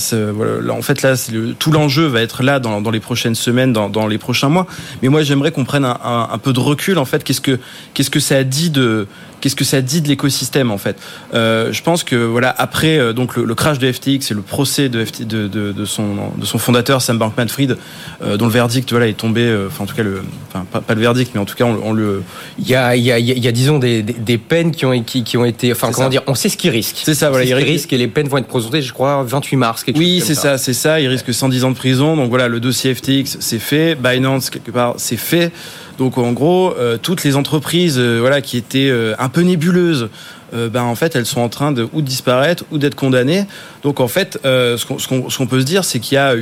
en 0.70 0.82
fait, 0.82 1.02
là, 1.02 1.14
tout 1.60 1.72
l'enjeu 1.72 2.06
va 2.08 2.22
être 2.22 2.42
là 2.42 2.60
dans, 2.60 2.90
les 2.90 3.00
prochaines 3.00 3.36
semaines, 3.36 3.72
dans, 3.72 4.08
les 4.08 4.18
prochains 4.18 4.50
mois. 4.50 4.66
Mais 5.02 5.10
moi, 5.10 5.24
j'aimerais 5.24 5.52
qu'on 5.52 5.66
prenne 5.66 5.86
un, 5.86 6.38
peu 6.42 6.54
de 6.54 6.60
recul. 6.60 6.98
En 6.98 7.06
fait, 7.06 7.24
qu'est-ce 7.24 7.42
que, 7.42 7.60
qu'est-ce 7.94 8.10
que 8.10 8.20
ça 8.20 8.38
a 8.38 8.44
dit 8.44 8.70
de 8.70 9.08
qu'est-ce 9.42 9.56
que 9.56 9.64
ça 9.64 9.82
dit 9.82 10.02
de 10.02 10.08
l'écosystème 10.08 10.72
en 10.72 10.78
fait 10.78 10.98
euh, 11.34 11.72
Je 11.72 11.82
pense 11.82 12.04
que 12.04 12.16
voilà 12.16 12.54
après 12.58 12.98
euh, 12.98 13.14
donc 13.14 13.36
le, 13.36 13.46
le, 13.46 13.56
crash 13.56 13.80
de 13.80 13.92
FTX 13.92 14.32
et 14.32 14.34
le 14.34 14.42
procès 14.42 14.90
de, 14.90 15.04
FT, 15.04 15.24
de, 15.24 15.48
de, 15.48 15.72
de, 15.72 15.86
son 15.86 16.32
de 16.38 16.46
son 16.46 16.58
fondateur 16.58 17.02
Sam 17.02 17.18
Bankman-Fried, 17.18 17.78
euh, 18.22 18.38
dont 18.38 18.46
le 18.46 18.52
verdict 18.52 18.90
voilà 18.92 19.08
est 19.08 19.14
tombé, 19.14 19.54
enfin 19.68 19.84
en 19.84 19.88
tout 19.88 19.96
cas 19.96 20.04
le, 20.04 20.24
enfin 20.50 20.66
pas, 20.72 20.82
pas, 20.82 20.94
le 20.94 21.02
verdict, 21.02 21.32
mais 21.34 21.40
en 21.40 21.46
tout 21.46 21.56
cas 21.56 21.66
on, 21.66 21.80
on 21.84 21.94
le. 21.94 22.24
Il 22.60 22.68
y 22.68 22.76
a 22.76 22.96
il 22.96 23.04
y 23.04 23.12
a, 23.12 23.20
il 23.20 23.28
y 23.28 23.48
a 23.48 23.52
disons 23.52 23.80
des, 23.80 24.04
des, 24.04 24.14
des, 24.14 24.38
peines 24.38 24.72
qui 24.72 24.86
ont 24.86 25.04
qui, 25.04 25.24
qui 25.24 25.38
ont 25.38 25.46
été, 25.46 25.72
enfin 25.72 25.92
comment 25.92 26.08
ça. 26.08 26.12
dire, 26.12 26.24
on 26.28 26.36
sait 26.36 26.50
ce 26.50 26.58
qu'il 26.58 26.72
risque. 26.72 27.02
C'est 27.04 27.14
ça, 27.14 27.30
voilà, 27.30 27.46
il 27.46 27.54
risque 27.54 27.94
et 27.94 27.98
les 27.98 28.08
peines 28.08 28.28
vont 28.28 28.38
être 28.38 28.48
présentées, 28.48 28.82
je 28.82 28.94
crois, 28.94 29.24
28 29.24 29.58
mars. 29.58 29.86
Oui, 29.96 30.22
c'est 30.26 30.36
ça, 30.36 30.58
c'est 30.58 30.74
ça. 30.74 31.00
Il 31.00 31.08
risque 31.08 31.34
110 31.34 31.64
ans 31.64 31.72
de 31.72 31.76
prison. 31.76 32.16
Donc 32.16 32.30
voilà, 32.30 32.48
le 32.48 32.60
dossier 32.60 32.94
FTX 32.94 33.38
c'est 33.40 33.60
fait, 33.60 33.96
Binance 33.96 34.50
quelque 34.50 34.72
part 34.72 34.96
c'est 34.98 35.18
fait. 35.18 35.52
Donc 35.98 36.18
en 36.18 36.32
gros, 36.32 36.74
euh, 36.78 36.98
toutes 37.02 37.24
les 37.24 37.36
entreprises 37.36 37.98
euh, 37.98 38.20
voilà, 38.20 38.42
qui 38.42 38.58
étaient 38.58 38.90
euh, 38.90 39.16
un 39.20 39.30
peu 39.30 39.42
nébuleuses, 39.42 40.10
ben, 40.54 40.84
en 40.84 40.96
fait, 40.96 41.18
elles 41.18 41.26
sont 41.26 41.42
en 41.42 41.50
train 41.50 41.74
de 41.74 41.90
ou 41.92 42.02
disparaître 42.02 42.64
ou 42.72 42.78
d'être 42.78 42.96
condamnées. 42.96 43.44
Donc 43.84 44.00
en 44.00 44.08
fait, 44.08 44.40
ce 44.44 44.86
qu'on 44.86 44.96
qu 45.24 45.28
qu 45.28 45.46
peut 45.46 45.60
se 45.60 45.66
dire, 45.66 45.84
c'est 45.84 46.00
qu'il 46.00 46.16
y 46.16 46.18
a 46.18 46.36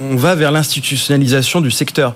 on 0.00 0.16
va 0.16 0.34
vers 0.34 0.50
l'institutionnalisation 0.50 1.60
du 1.60 1.70
secteur. 1.70 2.14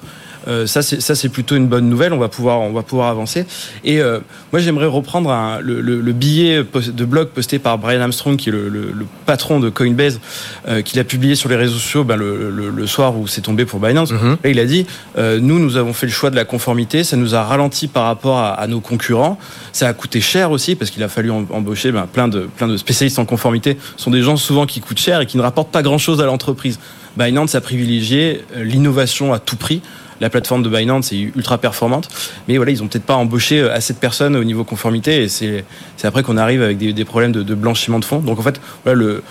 Euh, 0.49 0.66
ça, 0.66 0.82
c'est 0.82 1.28
plutôt 1.28 1.56
une 1.56 1.66
bonne 1.66 1.88
nouvelle. 1.88 2.12
On 2.12 2.18
va 2.18 2.28
pouvoir, 2.28 2.61
on 2.61 2.73
va 2.73 2.82
pouvoir 2.82 3.09
avancer. 3.09 3.47
Et 3.85 4.00
euh, 4.00 4.20
moi, 4.52 4.61
j'aimerais 4.61 4.87
reprendre 4.87 5.30
un, 5.30 5.61
le, 5.61 5.80
le, 5.80 6.00
le, 6.00 6.12
billet 6.12 6.64
de 6.75 7.04
blog 7.04 7.28
posté 7.28 7.59
par 7.59 7.78
Brian 7.78 8.00
Armstrong, 8.00 8.37
qui 8.37 8.49
est 8.49 8.52
le, 8.52 8.68
le 8.68 9.06
patron 9.26 9.61
de 9.61 9.68
Coinbase, 9.70 10.20
euh, 10.68 10.82
qu'il 10.82 10.99
a 11.00 11.04
publié 11.04 11.35
sur 11.35 11.49
les 11.49 11.56
réseaux 11.56 11.75
sociaux 11.78 12.04
ben, 12.04 12.16
le, 12.16 12.87
soir 12.87 13.16
où 13.16 13.26
c'est 13.26 13.42
tombé 13.42 13.64
pour 13.64 13.78
Binance. 13.80 14.11
Mm 14.12 14.16
-hmm. 14.16 14.37
Là, 14.44 14.50
il 14.50 14.59
a 14.59 14.64
dit 14.64 14.87
Nous, 15.16 15.59
nous 15.59 15.76
avons 15.76 15.92
fait 15.92 16.06
le 16.06 16.12
choix 16.12 16.30
de 16.30 16.37
la 16.37 16.44
conformité. 16.44 17.04
Ça 17.04 17.16
nous 17.16 17.35
a 17.35 17.42
ralenti 17.44 17.88
par 17.88 18.04
rapport 18.04 18.38
à, 18.38 18.50
à 18.54 18.66
nos 18.66 18.80
concurrents. 18.80 19.38
Ça 19.73 19.87
a 19.88 19.92
coûté 19.92 20.20
cher 20.20 20.50
aussi 20.50 20.75
parce 20.75 20.90
qu'il 20.90 21.02
a 21.02 21.09
fallu 21.09 21.30
embaucher 21.30 21.92
ben, 21.92 22.06
plein, 22.06 22.28
de, 22.28 22.49
plein 22.56 22.68
de 22.68 22.76
spécialistes 22.76 23.18
en 23.18 23.26
conformité. 23.26 23.76
Ce 23.97 24.04
sont 24.04 24.11
des 24.11 24.23
gens 24.23 24.37
souvent 24.37 24.66
qui 24.66 24.80
coûtent 24.80 25.04
cher 25.09 25.20
et 25.20 25.26
qui 25.26 25.37
ne 25.37 25.42
rapportent 25.42 25.73
pas 25.73 25.82
grand-chose 25.82 26.20
à 26.20 26.26
l'entreprise. 26.26 26.78
Binance 27.16 27.54
a 27.54 27.61
privilégié 27.61 28.44
l'innovation 28.56 29.32
à 29.32 29.38
tout 29.38 29.56
prix 29.56 29.82
la 30.21 30.31
plateforme 30.31 30.62
de 30.62 30.69
Binance 30.69 31.12
est 31.12 31.19
ultra 31.19 31.59
performante. 31.59 32.09
Mais 32.49 32.57
voilà, 32.57 32.73
ils 32.73 32.83
ont 32.83 32.89
peut-être 32.89 33.05
pas 33.05 33.17
embauché 33.17 33.62
assez 33.62 33.93
de 33.93 33.99
personnes 33.99 34.37
au 34.37 34.45
niveau 34.45 34.65
conformité 34.65 35.23
et 35.23 35.29
c'est 35.29 35.65
après 36.03 36.23
qu'on 36.23 36.37
arrive 36.37 36.62
avec 36.62 36.79
des, 36.79 37.05
problèmes 37.05 37.33
de, 37.33 37.55
blanchiment 37.55 37.99
de 37.99 38.05
fonds. 38.05 38.21
Donc 38.21 38.39
en 38.39 38.43
fait, 38.43 38.61
le, 38.85 39.23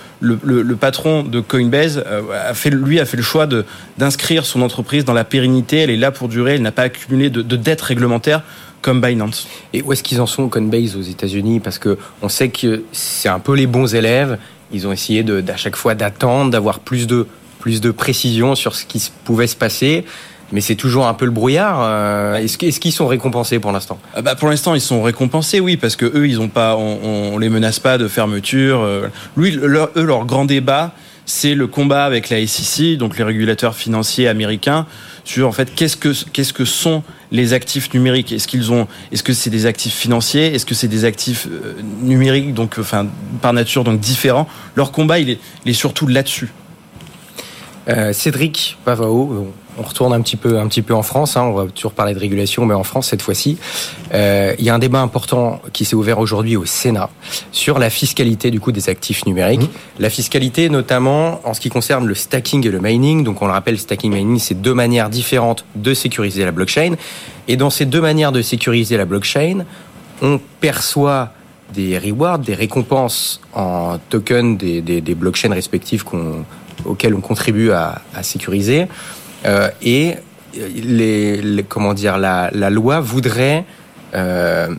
patron 0.79 1.23
de 1.23 1.39
Coinbase 1.39 2.03
a 2.47 2.53
fait, 2.53 2.69
lui 2.69 2.99
a 2.99 3.05
fait 3.05 3.17
le 3.17 3.23
choix 3.23 3.47
d'inscrire 3.97 4.45
son 4.45 4.61
entreprise 4.61 5.05
dans 5.05 5.13
la 5.13 5.23
pérennité. 5.23 5.77
Elle 5.77 5.91
est 5.91 5.97
là 5.97 6.11
pour 6.11 6.27
durer. 6.27 6.55
Elle 6.55 6.61
n'a 6.61 6.71
pas 6.71 6.83
accumulé 6.83 7.29
de, 7.29 7.41
de 7.41 7.55
dettes 7.55 7.81
réglementaires 7.81 8.43
comme 8.81 9.01
Binance. 9.01 9.47
Et 9.73 9.81
où 9.81 9.93
est-ce 9.93 10.03
qu'ils 10.03 10.21
en 10.21 10.25
sont 10.25 10.47
Coinbase 10.49 10.95
aux 10.95 11.01
États-Unis? 11.01 11.59
Parce 11.59 11.79
que 11.79 11.97
on 12.21 12.29
sait 12.29 12.49
que 12.49 12.83
c'est 12.91 13.29
un 13.29 13.39
peu 13.39 13.55
les 13.55 13.67
bons 13.67 13.93
élèves. 13.93 14.37
Ils 14.71 14.87
ont 14.87 14.91
essayé 14.91 15.23
de, 15.23 15.43
à 15.51 15.57
chaque 15.57 15.75
fois 15.75 15.95
d'attendre, 15.95 16.51
d'avoir 16.51 16.79
plus 16.79 17.07
de 17.07 17.27
plus 17.59 17.81
de 17.81 17.91
précision 17.91 18.55
sur 18.55 18.73
ce 18.73 18.85
qui 18.85 19.11
pouvait 19.25 19.47
se 19.47 19.55
passer. 19.55 20.05
Mais 20.51 20.61
c'est 20.61 20.75
toujours 20.75 21.07
un 21.07 21.13
peu 21.13 21.25
le 21.25 21.31
brouillard. 21.31 21.79
Euh, 21.81 22.35
est-ce, 22.37 22.57
qu'ils 22.57 22.91
sont 22.91 23.07
récompensés 23.07 23.59
pour 23.59 23.71
l'instant? 23.71 23.99
Ah 24.15 24.21
bah 24.21 24.35
Pour 24.35 24.49
l'instant, 24.49 24.73
ils 24.73 24.81
sont 24.81 25.01
récompensés, 25.03 25.59
oui, 25.59 25.77
parce 25.77 25.95
que 25.95 26.05
eux, 26.05 26.27
ils 26.27 26.39
ont 26.39 26.47
pas, 26.47 26.75
on, 26.75 27.33
on, 27.33 27.37
les 27.37 27.49
menace 27.49 27.79
pas 27.79 27.97
de 27.97 28.07
fermeture. 28.07 28.87
Lui, 29.37 29.51
leur, 29.51 29.91
eux, 29.95 30.03
leur 30.03 30.25
grand 30.25 30.45
débat, 30.45 30.93
c'est 31.29 31.53
le 31.53 31.67
combat 31.67 32.05
avec 32.05 32.29
la 32.29 32.45
SEC, 32.45 32.97
donc 32.97 33.17
les 33.17 33.23
régulateurs 33.23 33.75
financiers 33.75 34.27
américains, 34.27 34.87
sur 35.23 35.47
en 35.47 35.51
fait 35.51 35.73
qu'est-ce 35.75 35.95
que 35.95 36.11
qu'est-ce 36.33 36.53
que 36.53 36.65
sont 36.65 37.03
les 37.31 37.53
actifs 37.53 37.93
numériques? 37.93 38.31
Est-ce 38.31 38.47
qu'ils 38.47 38.73
ont 38.73 38.87
Est-ce 39.11 39.21
que 39.21 39.33
c'est 39.33 39.51
des 39.51 39.67
actifs 39.67 39.93
financiers? 39.93 40.55
Est-ce 40.55 40.65
que 40.65 40.73
c'est 40.73 40.87
des 40.87 41.05
actifs 41.05 41.47
euh, 41.47 41.75
numériques 42.01 42.55
donc 42.55 42.77
enfin 42.79 43.05
par 43.43 43.53
nature 43.53 43.83
donc 43.83 43.99
différents? 43.99 44.47
Leur 44.75 44.91
combat 44.91 45.19
il 45.19 45.29
est, 45.29 45.39
il 45.65 45.71
est 45.71 45.75
surtout 45.75 46.07
là-dessus. 46.07 46.51
Euh, 47.87 48.11
Cédric 48.11 48.77
Pavao, 48.83 49.53
on 49.79 49.83
retourne 49.83 50.13
un 50.13 50.21
petit 50.21 50.35
peu, 50.35 50.59
un 50.59 50.67
petit 50.67 50.81
peu 50.81 50.93
en 50.93 51.03
France. 51.03 51.37
Hein, 51.37 51.43
on 51.43 51.53
va 51.53 51.65
toujours 51.65 51.93
parler 51.93 52.13
de 52.13 52.19
régulation, 52.19 52.65
mais 52.65 52.73
en 52.73 52.83
France 52.83 53.07
cette 53.07 53.21
fois-ci, 53.21 53.57
euh, 54.13 54.53
il 54.59 54.65
y 54.65 54.69
a 54.69 54.75
un 54.75 54.79
débat 54.79 54.99
important 54.99 55.61
qui 55.73 55.85
s'est 55.85 55.95
ouvert 55.95 56.19
aujourd'hui 56.19 56.55
au 56.57 56.65
Sénat 56.65 57.09
sur 57.51 57.79
la 57.79 57.89
fiscalité 57.89 58.51
du 58.51 58.59
coup 58.59 58.71
des 58.71 58.89
actifs 58.89 59.25
numériques. 59.25 59.61
Mmh. 59.61 59.99
La 59.99 60.09
fiscalité, 60.09 60.69
notamment 60.69 61.39
en 61.47 61.53
ce 61.53 61.61
qui 61.61 61.69
concerne 61.69 62.05
le 62.05 62.15
stacking 62.15 62.65
et 62.67 62.71
le 62.71 62.79
mining. 62.79 63.23
Donc 63.23 63.41
on 63.41 63.45
le 63.45 63.53
rappelle, 63.53 63.79
stacking, 63.79 64.13
mining, 64.13 64.39
c'est 64.39 64.61
deux 64.61 64.73
manières 64.73 65.09
différentes 65.09 65.65
de 65.75 65.93
sécuriser 65.93 66.45
la 66.45 66.51
blockchain. 66.51 66.95
Et 67.47 67.57
dans 67.57 67.69
ces 67.69 67.85
deux 67.85 68.01
manières 68.01 68.31
de 68.31 68.41
sécuriser 68.41 68.97
la 68.97 69.05
blockchain, 69.05 69.65
on 70.21 70.39
perçoit 70.59 71.31
des 71.73 71.97
rewards, 71.97 72.39
des 72.39 72.55
récompenses 72.55 73.41
en 73.53 73.99
tokens 74.09 74.57
des, 74.57 74.81
des, 74.81 75.01
des 75.01 75.15
blockchains 75.15 75.53
respectives 75.53 76.03
qu'on 76.03 76.43
auxquels 76.85 77.13
on 77.13 77.21
contribue 77.21 77.71
à, 77.71 78.01
à 78.15 78.23
sécuriser. 78.23 78.87
Euh, 79.45 79.69
et 79.81 80.15
les, 80.55 81.65
comment 81.67 81.93
dire, 81.93 82.17
la, 82.17 82.49
la 82.53 82.69
loi 82.69 82.99
voudrait 82.99 83.65
euh, 84.15 84.69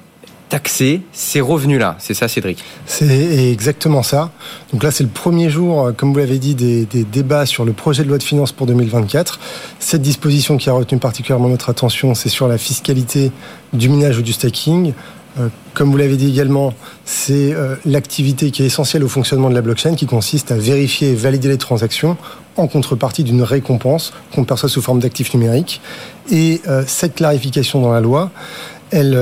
taxer 0.49 1.02
ces 1.12 1.40
revenus-là. 1.40 1.97
C'est 1.99 2.14
ça, 2.14 2.26
Cédric? 2.29 2.62
C'est 2.85 3.50
exactement 3.52 4.02
ça. 4.02 4.33
Donc 4.73 4.83
là, 4.83 4.90
c'est 4.90 5.05
le 5.05 5.11
premier 5.11 5.49
jour, 5.49 5.87
euh, 5.87 5.93
comme 5.93 6.12
vous 6.12 6.19
l'avez 6.19 6.38
dit, 6.38 6.55
des, 6.55 6.85
des, 6.85 7.05
débats 7.05 7.47
sur 7.47 7.64
le 7.64 7.73
projet 7.73 8.02
de 8.02 8.09
loi 8.09 8.19
de 8.19 8.23
finances 8.23 8.52
pour 8.52 8.67
2024. 8.67 9.38
Cette 9.79 10.02
disposition 10.02 10.57
qui 10.57 10.69
a 10.69 10.73
retenu 10.73 10.99
particulièrement 10.99 11.49
notre 11.49 11.71
attention, 11.71 12.14
c'est 12.14 12.29
sur 12.29 12.49
la 12.49 12.59
fiscalité 12.59 13.31
du 13.73 13.88
minage 13.88 14.19
ou 14.19 14.23
du 14.23 14.33
staking. 14.33 14.93
Euh, 15.38 15.49
comme 15.75 15.90
vous 15.90 15.96
l'avez 15.96 16.16
dit 16.16 16.28
également, 16.28 16.72
c'est 17.04 17.52
euh, 17.52 17.76
l'activité 17.84 18.50
qui 18.50 18.62
est 18.62 18.66
essentielle 18.66 19.04
au 19.04 19.08
fonctionnement 19.08 19.49
de 19.49 19.54
la 19.54 19.62
blockchain, 19.62 19.94
qui 19.94 20.06
consiste 20.06 20.50
à 20.50 20.56
vérifier 20.56 21.10
et 21.10 21.14
valider 21.14 21.49
les 21.49 21.58
transactions 21.58 22.16
en 22.56 22.66
contrepartie 22.66 23.25
d'une 23.25 23.42
récompense 23.42 24.12
qu'on 24.34 24.44
perçoit 24.44 24.68
sous 24.68 24.82
forme 24.82 25.00
d'actifs 25.00 25.32
numériques. 25.34 25.80
Et 26.30 26.60
euh, 26.68 26.82
cette 26.87 27.14
clarification 27.14 27.80
dans 27.80 27.92
la 27.92 28.00
loi, 28.00 28.30
elle, 28.90 29.14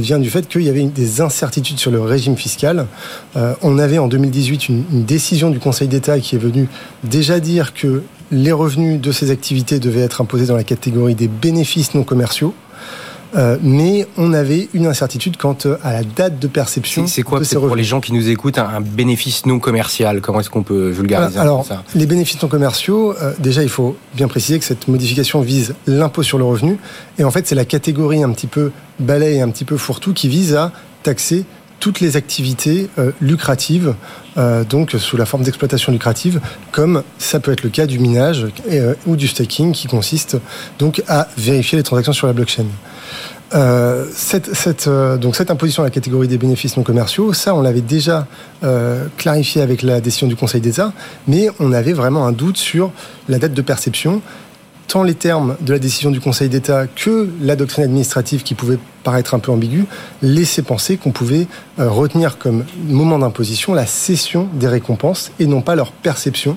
vient 0.00 0.18
du 0.18 0.30
fait 0.30 0.48
qu'il 0.48 0.62
y 0.62 0.70
avait 0.70 0.84
des 0.84 1.20
incertitudes 1.20 1.78
sur 1.78 1.90
le 1.90 2.00
régime 2.00 2.38
fiscal. 2.38 2.86
on 3.34 3.78
avait 3.78 3.98
en 3.98 4.08
2018 4.08 4.70
une, 4.70 4.84
une 4.90 5.04
décision 5.04 5.50
du 5.50 5.58
Conseil 5.58 5.88
d'État 5.88 6.18
qui 6.20 6.36
est 6.36 6.38
venue 6.38 6.70
déjà 7.02 7.38
dire 7.38 7.74
que 7.74 8.02
les 8.30 8.52
revenus 8.52 8.98
de 8.98 9.12
ces 9.12 9.30
activités 9.30 9.78
devaient 9.78 10.00
être 10.00 10.22
imposés 10.22 10.46
dans 10.46 10.56
la 10.56 10.64
catégorie 10.64 11.14
des 11.14 11.28
bénéfices 11.28 11.92
non 11.94 12.02
commerciaux. 12.02 12.54
Euh, 13.36 13.56
mais 13.62 14.06
on 14.16 14.32
avait 14.32 14.68
une 14.74 14.86
incertitude 14.86 15.36
quant 15.36 15.56
euh, 15.66 15.76
à 15.82 15.92
la 15.92 16.04
date 16.04 16.38
de 16.38 16.46
perception. 16.46 17.06
C'est 17.06 17.22
quoi 17.22 17.40
pour 17.40 17.76
les 17.76 17.84
gens 17.84 18.00
qui 18.00 18.12
nous 18.12 18.28
écoutent 18.28 18.58
un, 18.58 18.80
bénéfice 18.80 19.46
non 19.46 19.58
commercial? 19.58 20.20
Comment 20.20 20.40
est-ce 20.40 20.50
qu'on 20.50 20.62
peut 20.62 20.90
vulgariser 20.90 21.38
Alors, 21.38 21.64
ça? 21.64 21.82
les 21.94 22.06
bénéfices 22.06 22.40
non 22.42 22.48
commerciaux, 22.48 23.14
euh, 23.20 23.32
déjà, 23.38 23.62
il 23.62 23.68
faut 23.68 23.96
bien 24.14 24.28
préciser 24.28 24.58
que 24.58 24.64
cette 24.64 24.88
modification 24.88 25.40
vise 25.40 25.74
l'impôt 25.86 26.22
sur 26.22 26.38
le 26.38 26.44
revenu, 26.44 26.78
et 27.18 27.24
en 27.24 27.30
fait, 27.30 27.46
c'est 27.46 27.54
la 27.54 27.64
catégorie 27.64 28.22
un 28.22 28.30
petit 28.30 28.46
peu 28.46 28.70
balai 29.00 29.36
et 29.36 29.40
un 29.40 29.48
petit 29.50 29.64
peu 29.64 29.76
fourre-tout 29.76 30.12
qui 30.12 30.28
vise 30.28 30.54
à 30.54 30.72
taxer 31.02 31.44
toutes 31.84 32.00
les 32.00 32.16
activités 32.16 32.88
euh, 32.98 33.12
lucratives, 33.20 33.94
euh, 34.38 34.64
donc 34.64 34.92
sous 34.92 35.18
la 35.18 35.26
forme 35.26 35.42
d'exploitation 35.42 35.92
lucrative, 35.92 36.40
comme 36.72 37.02
ça 37.18 37.40
peut 37.40 37.52
être 37.52 37.62
le 37.62 37.68
cas 37.68 37.84
du 37.84 37.98
minage 37.98 38.46
euh, 38.70 38.94
ou 39.06 39.16
du 39.16 39.28
staking, 39.28 39.72
qui 39.72 39.86
consiste 39.86 40.38
donc 40.78 41.02
à 41.08 41.28
vérifier 41.36 41.76
les 41.76 41.84
transactions 41.84 42.14
sur 42.14 42.26
la 42.26 42.32
blockchain. 42.32 42.64
Euh, 43.54 44.06
cette, 44.12 44.54
cette, 44.54 44.88
imposition 44.88 45.82
à 45.82 45.86
la 45.86 45.90
catégorie 45.90 46.26
des 46.26 46.38
bénéfices 46.38 46.76
non 46.76 46.82
commerciaux, 46.82 47.32
ça 47.32 47.54
on 47.54 47.62
l'avait 47.62 47.80
déjà 47.80 48.26
clarifié 49.16 49.62
avec 49.62 49.82
la 49.82 50.00
décision 50.00 50.26
du 50.26 50.36
Conseil 50.36 50.60
d'État, 50.60 50.92
mais 51.28 51.48
on 51.60 51.72
avait 51.72 51.92
vraiment 51.92 52.26
un 52.26 52.32
doute 52.32 52.56
sur 52.56 52.90
la 53.28 53.38
date 53.38 53.52
de 53.52 53.62
perception 53.62 54.22
tant 54.88 55.02
les 55.02 55.14
termes 55.14 55.56
de 55.60 55.72
la 55.72 55.78
décision 55.78 56.10
du 56.10 56.20
Conseil 56.20 56.48
d'État 56.48 56.86
que 56.86 57.28
la 57.40 57.56
doctrine 57.56 57.84
administrative 57.84 58.42
qui 58.42 58.54
pouvait 58.54 58.78
paraître 59.02 59.34
un 59.34 59.38
peu 59.38 59.52
ambiguë 59.52 59.86
laissaient 60.22 60.62
penser 60.62 60.96
qu'on 60.96 61.10
pouvait 61.10 61.46
euh, 61.78 61.90
retenir 61.90 62.38
comme 62.38 62.64
moment 62.86 63.18
d'imposition 63.18 63.74
la 63.74 63.86
cession 63.86 64.48
des 64.52 64.68
récompenses 64.68 65.32
et 65.38 65.46
non 65.46 65.62
pas 65.62 65.74
leur 65.74 65.92
perception. 65.92 66.56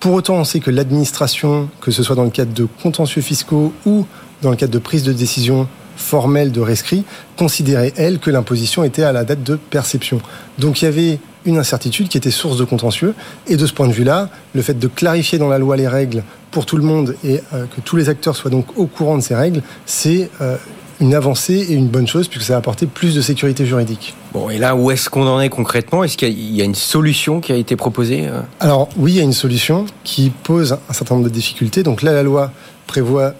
Pour 0.00 0.14
autant, 0.14 0.36
on 0.36 0.44
sait 0.44 0.60
que 0.60 0.70
l'administration, 0.70 1.68
que 1.80 1.90
ce 1.90 2.02
soit 2.02 2.16
dans 2.16 2.24
le 2.24 2.30
cadre 2.30 2.52
de 2.52 2.66
contentieux 2.82 3.22
fiscaux 3.22 3.72
ou 3.84 4.06
dans 4.42 4.50
le 4.50 4.56
cadre 4.56 4.72
de 4.72 4.78
prise 4.78 5.02
de 5.02 5.12
décision 5.12 5.66
formelle 5.96 6.52
de 6.52 6.60
rescrit, 6.60 7.04
considérait, 7.36 7.92
elle, 7.96 8.18
que 8.18 8.30
l'imposition 8.30 8.84
était 8.84 9.02
à 9.02 9.12
la 9.12 9.24
date 9.24 9.42
de 9.42 9.56
perception. 9.56 10.20
Donc 10.58 10.82
il 10.82 10.84
y 10.84 10.88
avait 10.88 11.18
une 11.46 11.58
incertitude 11.58 12.08
qui 12.08 12.18
était 12.18 12.30
source 12.30 12.58
de 12.58 12.64
contentieux. 12.64 13.14
Et 13.46 13.56
de 13.56 13.66
ce 13.66 13.72
point 13.72 13.88
de 13.88 13.92
vue-là, 13.92 14.28
le 14.54 14.62
fait 14.62 14.78
de 14.78 14.88
clarifier 14.88 15.38
dans 15.38 15.48
la 15.48 15.58
loi 15.58 15.76
les 15.76 15.88
règles 15.88 16.22
pour 16.50 16.66
tout 16.66 16.76
le 16.76 16.82
monde 16.82 17.14
et 17.24 17.40
euh, 17.54 17.64
que 17.66 17.80
tous 17.80 17.96
les 17.96 18.08
acteurs 18.08 18.36
soient 18.36 18.50
donc 18.50 18.66
au 18.76 18.86
courant 18.86 19.16
de 19.16 19.22
ces 19.22 19.34
règles, 19.34 19.62
c'est 19.84 20.30
euh, 20.40 20.56
une 21.00 21.14
avancée 21.14 21.66
et 21.68 21.74
une 21.74 21.88
bonne 21.88 22.06
chose 22.06 22.28
puisque 22.28 22.46
ça 22.46 22.54
va 22.54 22.58
apporter 22.58 22.86
plus 22.86 23.14
de 23.14 23.20
sécurité 23.20 23.66
juridique. 23.66 24.14
Bon, 24.32 24.50
et 24.50 24.58
là, 24.58 24.74
où 24.74 24.90
est-ce 24.90 25.08
qu'on 25.08 25.26
en 25.26 25.40
est 25.40 25.48
concrètement? 25.48 26.04
Est-ce 26.04 26.16
qu'il 26.16 26.54
y, 26.54 26.60
a 26.60 26.64
une 26.64 26.74
solution 26.74 27.40
qui 27.40 27.52
a 27.52 27.56
été 27.56 27.76
proposée 27.76 28.26
euh? 28.26 28.40
Alors 28.60 28.88
oui, 28.96 29.12
il 29.12 29.16
y 29.16 29.20
a 29.20 29.24
une 29.24 29.32
solution 29.32 29.86
qui 30.04 30.30
pose 30.30 30.78
un 30.88 30.92
certain 30.92 31.14
nombre 31.14 31.28
de 31.28 31.32
difficultés. 31.32 31.82
Donc 31.82 32.02
là, 32.02 32.12
la 32.12 32.22
loi 32.22 32.50
prévoit 32.86 33.34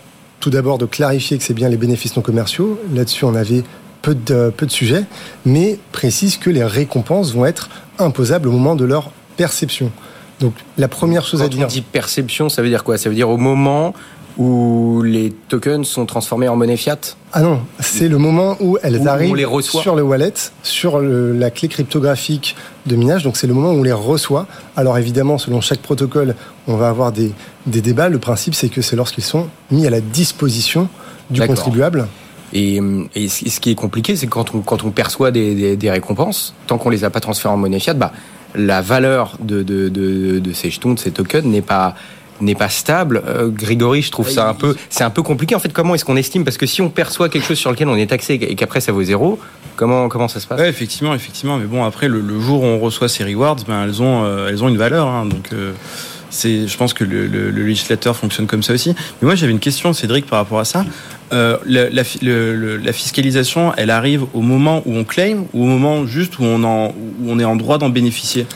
tout 0.46 0.50
d'abord 0.50 0.78
de 0.78 0.86
clarifier 0.86 1.38
que 1.38 1.42
c'est 1.42 1.54
bien 1.54 1.68
les 1.68 1.76
bénéfices 1.76 2.14
non 2.14 2.22
commerciaux. 2.22 2.78
Là-dessus, 2.94 3.24
on 3.24 3.34
avait 3.34 3.64
peu 4.00 4.14
de, 4.14 4.52
peu 4.56 4.64
de 4.64 4.70
sujets, 4.70 5.02
mais 5.44 5.76
précise 5.90 6.36
que 6.36 6.50
les 6.50 6.62
récompenses 6.62 7.32
vont 7.32 7.46
être 7.46 7.68
imposables 7.98 8.46
au 8.46 8.52
moment 8.52 8.76
de 8.76 8.84
leur 8.84 9.10
perception. 9.36 9.90
Donc 10.38 10.54
la 10.78 10.86
première 10.86 11.24
chose 11.26 11.42
à 11.42 11.48
dire. 11.48 11.64
On 11.64 11.66
dit 11.66 11.80
perception, 11.80 12.48
ça 12.48 12.62
veut 12.62 12.68
dire 12.68 12.84
quoi? 12.84 12.96
Ça 12.96 13.08
veut 13.08 13.16
dire 13.16 13.28
au 13.28 13.38
moment 13.38 13.92
où 14.38 15.02
les 15.02 15.32
tokens 15.48 15.86
sont 15.86 16.04
transformés 16.04 16.48
en 16.48 16.56
monnaie 16.56 16.76
fiat 16.76 16.98
Ah 17.32 17.40
non, 17.40 17.60
c'est 17.80 18.08
le 18.08 18.18
moment 18.18 18.56
où 18.60 18.76
elles 18.82 19.08
arrivent 19.08 19.34
les 19.34 19.46
sur 19.62 19.94
le 19.94 20.02
wallet, 20.02 20.34
sur 20.62 21.00
la 21.00 21.50
clé 21.50 21.68
cryptographique 21.68 22.54
de 22.84 22.96
minage. 22.96 23.24
Donc 23.24 23.36
c'est 23.36 23.46
le 23.46 23.54
moment 23.54 23.70
où 23.70 23.80
on 23.80 23.82
les 23.82 23.92
reçoit. 23.92 24.46
Alors 24.76 24.98
évidemment, 24.98 25.38
selon 25.38 25.60
chaque 25.60 25.80
protocole, 25.80 26.34
on 26.68 26.76
va 26.76 26.88
avoir 26.88 27.12
des, 27.12 27.32
des 27.66 27.80
débats. 27.80 28.08
Le 28.08 28.18
principe, 28.18 28.54
c'est 28.54 28.68
que 28.68 28.82
c'est 28.82 28.96
lorsqu'ils 28.96 29.24
sont 29.24 29.48
mis 29.70 29.86
à 29.86 29.90
la 29.90 30.00
disposition 30.00 30.88
du 31.30 31.40
contribuable. 31.40 32.06
Et, 32.52 32.80
et, 33.14 33.28
ce 33.28 33.60
qui 33.60 33.70
est 33.70 33.74
compliqué, 33.74 34.16
c'est 34.16 34.28
quand 34.28 34.54
on, 34.54 34.60
quand 34.60 34.84
on 34.84 34.90
perçoit 34.90 35.30
des, 35.30 35.54
des, 35.54 35.76
des 35.76 35.90
récompenses, 35.90 36.54
tant 36.66 36.78
qu'on 36.78 36.90
les 36.90 37.04
a 37.04 37.10
pas 37.10 37.20
transférées 37.20 37.52
en 37.52 37.56
monnaie 37.56 37.80
fiat, 37.80 37.94
bah, 37.94 38.12
la 38.54 38.80
valeur 38.80 39.36
de, 39.40 39.62
de, 39.62 39.88
de, 39.88 40.38
de 40.38 40.52
ces 40.52 40.70
jetons, 40.70 40.94
de 40.94 40.98
ces 40.98 41.10
tokens 41.10 41.44
n'est 41.44 41.62
pas 41.62 41.94
n'est 42.40 42.54
pas 42.54 42.68
stable. 42.68 43.22
Euh, 43.26 43.48
Grégory, 43.48 44.02
je 44.02 44.10
trouve 44.10 44.28
ça 44.28 44.48
un 44.48 44.54
peu, 44.54 44.76
c'est 44.90 45.04
un 45.04 45.10
peu 45.10 45.22
compliqué. 45.22 45.54
En 45.54 45.58
fait, 45.58 45.72
comment 45.72 45.94
est-ce 45.94 46.04
qu'on 46.04 46.16
estime? 46.16 46.44
Parce 46.44 46.56
que 46.56 46.66
si 46.66 46.82
on 46.82 46.90
perçoit 46.90 47.28
quelque 47.28 47.46
chose 47.46 47.58
sur 47.58 47.70
lequel 47.70 47.88
on 47.88 47.96
est 47.96 48.06
taxé 48.06 48.34
et 48.34 48.54
qu'après 48.54 48.80
ça 48.80 48.92
vaut 48.92 49.02
zéro, 49.02 49.38
comment 49.76 50.08
comment 50.08 50.28
ça 50.28 50.40
se 50.40 50.46
passe? 50.46 50.60
Ouais, 50.60 50.68
Effectivement, 50.68 51.14
effectivement. 51.14 51.58
Mais 51.58 51.66
bon, 51.66 51.84
après 51.84 52.08
le, 52.08 52.20
le, 52.20 52.40
jour 52.40 52.62
où 52.62 52.66
on 52.66 52.78
reçoit 52.78 53.08
ces 53.08 53.24
rewards, 53.24 53.56
ben 53.66 53.84
elles 53.84 54.02
ont 54.02 54.24
euh, 54.24 54.48
elles 54.48 54.62
ont 54.64 54.68
une 54.68 54.78
valeur. 54.78 55.06
Hein, 55.08 55.26
donc 55.26 55.48
euh, 55.52 55.72
c'est, 56.30 56.66
je 56.66 56.76
pense 56.76 56.92
que 56.92 57.04
le, 57.04 57.26
le, 57.26 57.50
le, 57.50 57.64
législateur 57.64 58.16
fonctionne 58.16 58.46
comme 58.46 58.62
ça 58.62 58.72
aussi. 58.72 58.90
Mais 59.20 59.26
moi, 59.26 59.34
j'avais 59.34 59.52
une 59.52 59.60
question, 59.60 59.92
Cédric, 59.92 60.26
par 60.26 60.38
rapport 60.40 60.58
à 60.58 60.64
ça. 60.64 60.84
Euh, 61.32 61.56
la, 61.64 61.88
la, 61.90 62.02
la, 62.22 62.92
fiscalisation, 62.92 63.72
elle 63.76 63.90
arrive 63.90 64.26
au 64.34 64.42
moment 64.42 64.82
où 64.86 64.94
on 64.94 65.04
claim 65.04 65.44
ou 65.54 65.62
au 65.64 65.66
moment 65.66 66.06
juste 66.06 66.38
où 66.38 66.44
on, 66.44 66.62
en, 66.62 66.88
où 66.88 67.26
on 67.28 67.38
est 67.38 67.44
en 67.44 67.56
droit 67.56 67.78
d'en 67.78 67.88
bénéficier? 67.88 68.46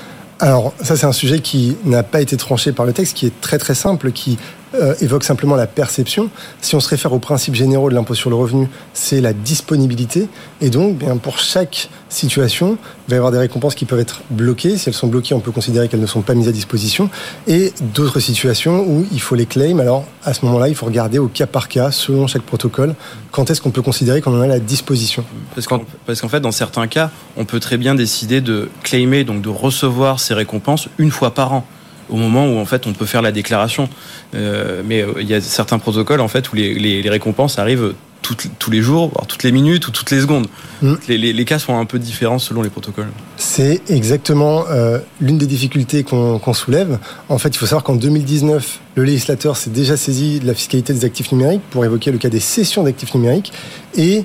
Alors 0.40 0.72
ça 0.82 0.96
c'est 0.96 1.06
un 1.06 1.12
sujet 1.12 1.40
qui 1.40 1.76
n'a 1.84 2.02
pas 2.02 2.20
été 2.20 2.36
tranché 2.36 2.72
par 2.72 2.86
le 2.86 2.92
texte, 2.92 3.16
qui 3.16 3.26
est 3.26 3.40
très 3.40 3.58
très 3.58 3.74
simple, 3.74 4.12
qui 4.12 4.38
euh, 4.74 4.94
évoque 5.00 5.24
simplement 5.24 5.56
la 5.56 5.66
perception. 5.66 6.30
Si 6.60 6.74
on 6.76 6.80
se 6.80 6.88
réfère 6.88 7.12
aux 7.12 7.18
principes 7.18 7.54
généraux 7.54 7.90
de 7.90 7.94
l'impôt 7.94 8.14
sur 8.14 8.30
le 8.30 8.36
revenu, 8.36 8.68
c'est 8.92 9.20
la 9.20 9.32
disponibilité. 9.32 10.28
Et 10.60 10.70
donc, 10.70 10.98
bien, 10.98 11.16
pour 11.16 11.38
chaque 11.38 11.88
situation, 12.08 12.78
il 13.06 13.10
va 13.10 13.16
y 13.16 13.18
avoir 13.18 13.32
des 13.32 13.38
récompenses 13.38 13.74
qui 13.74 13.84
peuvent 13.84 14.00
être 14.00 14.22
bloquées. 14.30 14.76
Si 14.76 14.88
elles 14.88 14.94
sont 14.94 15.08
bloquées, 15.08 15.34
on 15.34 15.40
peut 15.40 15.50
considérer 15.50 15.88
qu'elles 15.88 16.00
ne 16.00 16.06
sont 16.06 16.22
pas 16.22 16.34
mises 16.34 16.48
à 16.48 16.52
disposition. 16.52 17.10
Et 17.48 17.72
d'autres 17.94 18.20
situations 18.20 18.84
où 18.86 19.06
il 19.10 19.20
faut 19.20 19.34
les 19.34 19.46
claim. 19.46 19.78
Alors, 19.80 20.04
à 20.24 20.34
ce 20.34 20.44
moment-là, 20.44 20.68
il 20.68 20.74
faut 20.74 20.86
regarder 20.86 21.18
au 21.18 21.28
cas 21.28 21.46
par 21.46 21.68
cas, 21.68 21.90
selon 21.90 22.26
chaque 22.26 22.42
protocole, 22.42 22.94
quand 23.32 23.50
est-ce 23.50 23.60
qu'on 23.60 23.70
peut 23.70 23.82
considérer 23.82 24.20
qu'on 24.20 24.36
en 24.38 24.40
a 24.40 24.46
la 24.46 24.60
disposition. 24.60 25.24
Parce 25.54 25.66
qu'en, 25.66 25.82
parce 26.06 26.20
qu'en 26.20 26.28
fait, 26.28 26.40
dans 26.40 26.52
certains 26.52 26.86
cas, 26.86 27.10
on 27.36 27.44
peut 27.44 27.60
très 27.60 27.76
bien 27.76 27.94
décider 27.94 28.40
de 28.40 28.68
claimer, 28.82 29.24
donc 29.24 29.42
de 29.42 29.48
recevoir 29.48 30.20
ces 30.20 30.34
récompenses 30.34 30.88
une 30.98 31.10
fois 31.10 31.32
par 31.34 31.52
an. 31.52 31.66
Au 32.10 32.16
moment 32.16 32.46
où 32.46 32.58
en 32.58 32.64
fait 32.64 32.86
on 32.86 32.92
peut 32.92 33.06
faire 33.06 33.22
la 33.22 33.32
déclaration. 33.32 33.88
mais 34.32 35.04
il 35.20 35.26
y 35.28 35.34
a 35.34 35.40
certains 35.40 35.78
protocoles 35.78 36.20
en 36.20 36.28
fait 36.28 36.52
où 36.52 36.56
les, 36.56 36.74
les 36.74 37.10
récompenses 37.10 37.58
arrivent 37.58 37.94
tous 38.58 38.70
les 38.70 38.80
jours, 38.80 39.10
voire 39.12 39.26
toutes 39.26 39.42
les 39.42 39.52
minutes 39.52 39.88
ou 39.88 39.90
toutes 39.90 40.10
les 40.10 40.20
secondes. 40.20 40.46
Mm. 40.82 40.94
Les, 41.08 41.44
cas 41.44 41.58
sont 41.58 41.78
un 41.78 41.84
peu 41.84 41.98
différents 41.98 42.38
selon 42.38 42.62
les 42.62 42.70
protocoles. 42.70 43.08
C'est 43.36 43.82
exactement 43.88 44.64
euh, 44.68 44.98
l'une 45.20 45.38
des 45.38 45.46
difficultés 45.46 46.04
qu'on 46.04 46.54
soulève. 46.54 46.98
En 47.28 47.38
fait, 47.38 47.48
il 47.48 47.56
faut 47.56 47.66
savoir 47.66 47.82
qu'en 47.82 47.96
2019, 47.96 48.80
le 48.94 49.04
législateur 49.04 49.56
s'est 49.56 49.70
déjà 49.70 49.96
saisi 49.96 50.40
de 50.40 50.46
la 50.46 50.54
fiscalité 50.54 50.92
des 50.92 51.04
actifs 51.04 51.32
numériques 51.32 51.62
pour 51.70 51.84
évoquer 51.84 52.10
le 52.10 52.18
cas 52.18 52.28
des 52.28 52.40
cessions 52.40 52.84
d'actifs 52.84 53.14
numériques 53.14 53.52
et 53.96 54.24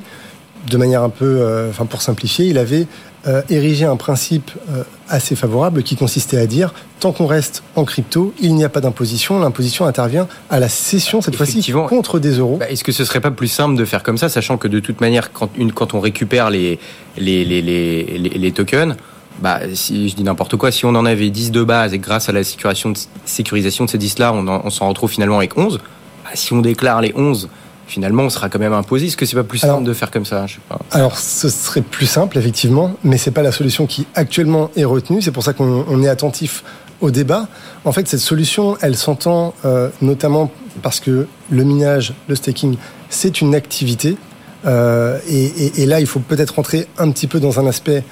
de 0.69 0.77
manière 0.77 1.03
un 1.03 1.09
peu, 1.09 1.25
euh, 1.25 1.69
enfin 1.69 1.85
pour 1.85 2.01
simplifier, 2.01 2.47
il 2.47 2.57
avait 2.57 2.87
euh, 3.27 3.41
ériger 3.50 3.86
un 3.86 3.96
principe 3.96 4.51
euh, 4.70 4.84
assez 5.10 5.36
favorable 5.36 5.82
qui 5.82 5.96
consistait 5.96 6.38
à 6.38 6.46
dire 6.46 6.74
tant 7.00 7.12
qu'on 7.12 7.25
reste 7.25 7.63
en 7.75 7.84
crypto, 7.84 8.34
il 8.39 8.53
n'y 8.53 8.63
a 8.63 8.70
pas 8.70 8.82
d'imposition. 8.82 9.39
L'imposition 9.39 9.86
intervient 9.86 10.27
à 10.51 10.60
la 10.60 10.70
cession, 10.70 11.22
cette 11.22 11.36
fois-ci, 11.36 11.72
contre 11.88 12.20
des 12.20 12.38
euros. 12.38 12.58
Bah, 12.58 12.70
est-ce 12.70 12.84
que 12.84 12.91
ce 12.91 13.03
serait 13.03 13.22
pas 13.22 13.32
plus 13.32 13.48
simple 13.48 13.75
de 13.75 13.86
faire 13.86 14.03
comme 14.03 14.20
ça, 14.20 14.29
sachant 14.29 14.58
que 14.58 14.67
de 14.67 14.79
toute 14.79 15.01
manière, 15.01 15.34
quand, 15.34 15.50
une, 15.58 15.72
quand 15.72 15.96
on 15.96 16.00
récupère 16.00 16.51
les, 16.51 16.79
les, 17.17 17.44
les, 17.46 17.62
les, 17.62 18.03
les 18.17 18.51
tokens, 18.51 18.96
bah, 19.39 19.60
si 19.74 20.10
je 20.10 20.15
dis 20.15 20.24
n'importe 20.24 20.55
quoi, 20.55 20.72
si 20.72 20.86
on 20.86 20.96
en 20.96 21.05
avait 21.05 21.29
10 21.32 21.51
de 21.51 21.63
base 21.63 21.94
et 21.94 22.00
grâce 22.00 22.29
à 22.29 22.32
la 22.32 22.44
sécurisation 22.44 22.91
de, 22.91 22.98
sécurisation 23.25 23.86
de 23.86 23.89
ces 23.89 23.98
10-là, 23.98 24.34
on, 24.34 24.48
on 24.48 24.70
s'en 24.70 24.88
retrouve 24.88 25.10
finalement 25.10 25.38
avec 25.38 25.58
11, 25.58 25.79
bah, 26.24 26.29
si 26.36 26.53
on 26.53 26.62
déclare 26.62 27.01
les 27.01 27.13
11 27.15 27.50
finalement, 27.87 28.23
on 28.23 28.29
sera 28.29 28.49
quand 28.49 28.59
même 28.59 28.73
imposé. 28.73 29.07
Est-ce 29.07 29.17
que 29.17 29.25
c'est 29.25 29.35
pas 29.35 29.43
plus 29.43 29.59
simple 29.59 29.83
de 29.83 29.93
faire 29.93 30.11
comme 30.11 30.25
ça? 30.25 30.45
Je 30.47 30.55
sais 30.55 30.61
pas. 30.67 30.79
Alors, 30.91 31.17
ce 31.17 31.49
serait 31.49 31.81
plus 31.81 32.05
simple, 32.05 32.37
effectivement, 32.37 32.95
mais 33.03 33.17
c'est 33.17 33.31
pas 33.31 33.43
la 33.43 33.51
solution 33.51 33.85
qui 33.85 34.07
actuellement 34.15 34.71
est 34.75 34.85
retenue. 34.85 35.21
C'est 35.21 35.31
pour 35.31 35.43
ça 35.43 35.53
qu'on 35.53 36.03
est 36.03 36.09
attentif 36.09 36.63
au 37.01 37.11
débat. 37.11 37.47
En 37.83 37.91
fait, 37.91 38.07
cette 38.07 38.19
solution, 38.19 38.77
elle 38.81 38.95
s'entend 38.95 39.53
euh, 39.65 39.89
notamment 40.01 40.51
parce 40.81 40.99
que 40.99 41.27
le 41.49 41.63
minage, 41.63 42.13
le 42.27 42.35
staking, 42.35 42.77
c'est 43.09 43.41
une 43.41 43.55
activité. 43.55 44.17
Euh, 44.65 45.19
et, 45.29 45.81
et, 45.81 45.85
là, 45.85 45.99
il 45.99 46.07
faut 46.07 46.19
peut-être 46.19 46.55
rentrer 46.55 46.87
un 46.97 47.11
petit 47.11 47.27
peu 47.27 47.39
dans 47.39 47.59
un 47.59 47.67
aspect 47.67 48.03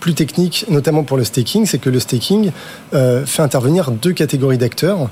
plus 0.00 0.14
technique, 0.14 0.64
notamment 0.70 1.02
pour 1.02 1.16
le 1.16 1.24
staking, 1.24 1.66
c'est 1.66 1.78
que 1.78 1.90
le 1.90 1.98
staking 1.98 2.52
euh, 2.94 3.26
fait 3.26 3.42
intervenir 3.42 3.90
deux 3.90 4.12
catégories 4.12 4.56
d'acteurs. 4.56 5.10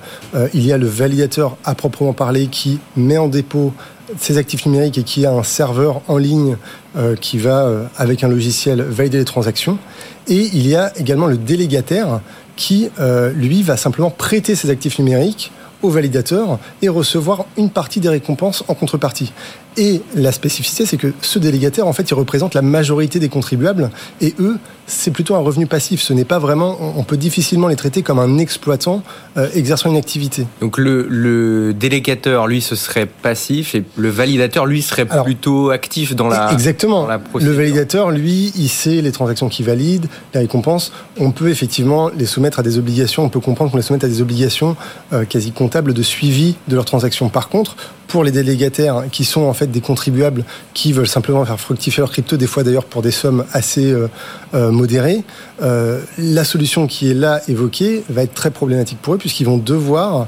Il 0.54 0.64
y 0.64 0.72
a 0.72 0.78
le 0.78 0.86
validateur 0.86 1.56
à 1.64 1.74
proprement 1.74 2.12
parler 2.12 2.46
qui 2.46 2.78
met 2.96 3.18
en 3.18 3.26
dépôt 3.26 3.74
ses 4.18 4.38
actifs 4.38 4.66
numériques 4.66 4.98
et 4.98 5.02
qui 5.02 5.26
a 5.26 5.32
un 5.32 5.42
serveur 5.42 6.00
en 6.08 6.18
ligne 6.18 6.56
euh, 6.96 7.16
qui 7.16 7.38
va, 7.38 7.64
euh, 7.64 7.84
avec 7.96 8.24
un 8.24 8.28
logiciel, 8.28 8.82
valider 8.82 9.18
les 9.18 9.24
transactions. 9.24 9.78
Et 10.28 10.50
il 10.52 10.66
y 10.66 10.74
a 10.74 10.96
également 10.96 11.26
le 11.26 11.36
délégataire 11.36 12.20
qui, 12.56 12.90
euh, 12.98 13.32
lui, 13.32 13.62
va 13.62 13.76
simplement 13.76 14.10
prêter 14.10 14.54
ses 14.54 14.70
actifs 14.70 14.98
numériques 14.98 15.52
au 15.82 15.90
validateur 15.90 16.58
et 16.82 16.88
recevoir 16.88 17.44
une 17.56 17.70
partie 17.70 18.00
des 18.00 18.08
récompenses 18.08 18.64
en 18.68 18.74
contrepartie. 18.74 19.32
Et 19.78 20.00
la 20.14 20.32
spécificité, 20.32 20.86
c'est 20.86 20.96
que 20.96 21.12
ce 21.20 21.38
délégataire, 21.38 21.86
en 21.86 21.92
fait, 21.92 22.10
il 22.10 22.14
représente 22.14 22.54
la 22.54 22.62
majorité 22.62 23.18
des 23.18 23.28
contribuables 23.28 23.90
et 24.20 24.34
eux, 24.40 24.58
c'est 24.86 25.10
plutôt 25.10 25.34
un 25.34 25.40
revenu 25.40 25.66
passif. 25.66 26.00
Ce 26.00 26.12
n'est 26.12 26.24
pas 26.24 26.38
vraiment, 26.38 26.78
on 26.96 27.02
peut 27.02 27.16
difficilement 27.16 27.68
les 27.68 27.76
traiter 27.76 28.02
comme 28.02 28.18
un 28.18 28.38
exploitant 28.38 29.02
euh, 29.36 29.48
exerçant 29.54 29.90
une 29.90 29.96
activité. 29.96 30.46
Donc 30.60 30.78
le, 30.78 31.06
le, 31.08 31.74
délégateur, 31.74 32.46
lui, 32.46 32.60
ce 32.60 32.76
serait 32.76 33.06
passif 33.06 33.74
et 33.74 33.84
le 33.96 34.08
validateur, 34.08 34.64
lui, 34.64 34.80
serait 34.80 35.06
plutôt 35.06 35.70
actif 35.70 36.14
dans 36.14 36.28
la 36.28 36.52
Exactement. 36.52 37.06
le 37.34 37.52
validateur, 37.52 38.10
lui, 38.10 38.52
il 38.56 38.68
sait 38.68 39.02
les 39.02 39.12
transactions 39.12 39.48
qu'il 39.48 39.66
valide, 39.66 40.06
les 40.32 40.40
récompenses. 40.40 40.92
On 41.18 41.32
peut 41.32 41.48
effectivement 41.48 42.10
les 42.16 42.26
soumettre 42.26 42.60
à 42.60 42.62
des 42.62 42.78
obligations. 42.78 43.24
On 43.24 43.28
peut 43.28 43.40
comprendre 43.40 43.70
qu'on 43.70 43.76
les 43.76 43.82
soumette 43.82 44.04
à 44.04 44.08
des 44.08 44.22
obligations 44.22 44.76
euh, 45.12 45.24
quasi 45.24 45.52
comptables 45.52 45.92
de 45.92 46.02
suivi 46.02 46.56
de 46.68 46.76
leurs 46.76 46.84
transactions. 46.84 47.28
Par 47.28 47.48
contre, 47.48 47.76
pour 48.08 48.24
les 48.24 48.30
délégataires 48.30 49.04
qui 49.10 49.24
sont 49.24 49.42
en 49.42 49.52
fait 49.52 49.66
des 49.66 49.80
contribuables 49.80 50.44
qui 50.74 50.92
veulent 50.92 51.08
simplement 51.08 51.44
faire 51.44 51.60
fructifier 51.60 52.00
leur 52.00 52.10
crypto, 52.10 52.36
des 52.36 52.46
fois 52.46 52.62
d'ailleurs 52.62 52.84
pour 52.84 53.02
des 53.02 53.10
sommes 53.10 53.44
assez 53.52 53.90
euh, 53.92 54.08
euh, 54.54 54.70
modérées, 54.70 55.24
euh, 55.62 56.00
la 56.18 56.44
solution 56.44 56.86
qui 56.86 57.10
est 57.10 57.14
là 57.14 57.40
évoquée 57.48 58.04
va 58.08 58.22
être 58.22 58.34
très 58.34 58.50
problématique 58.50 58.98
pour 59.00 59.14
eux 59.14 59.18
puisqu'ils 59.18 59.46
vont 59.46 59.58
devoir 59.58 60.26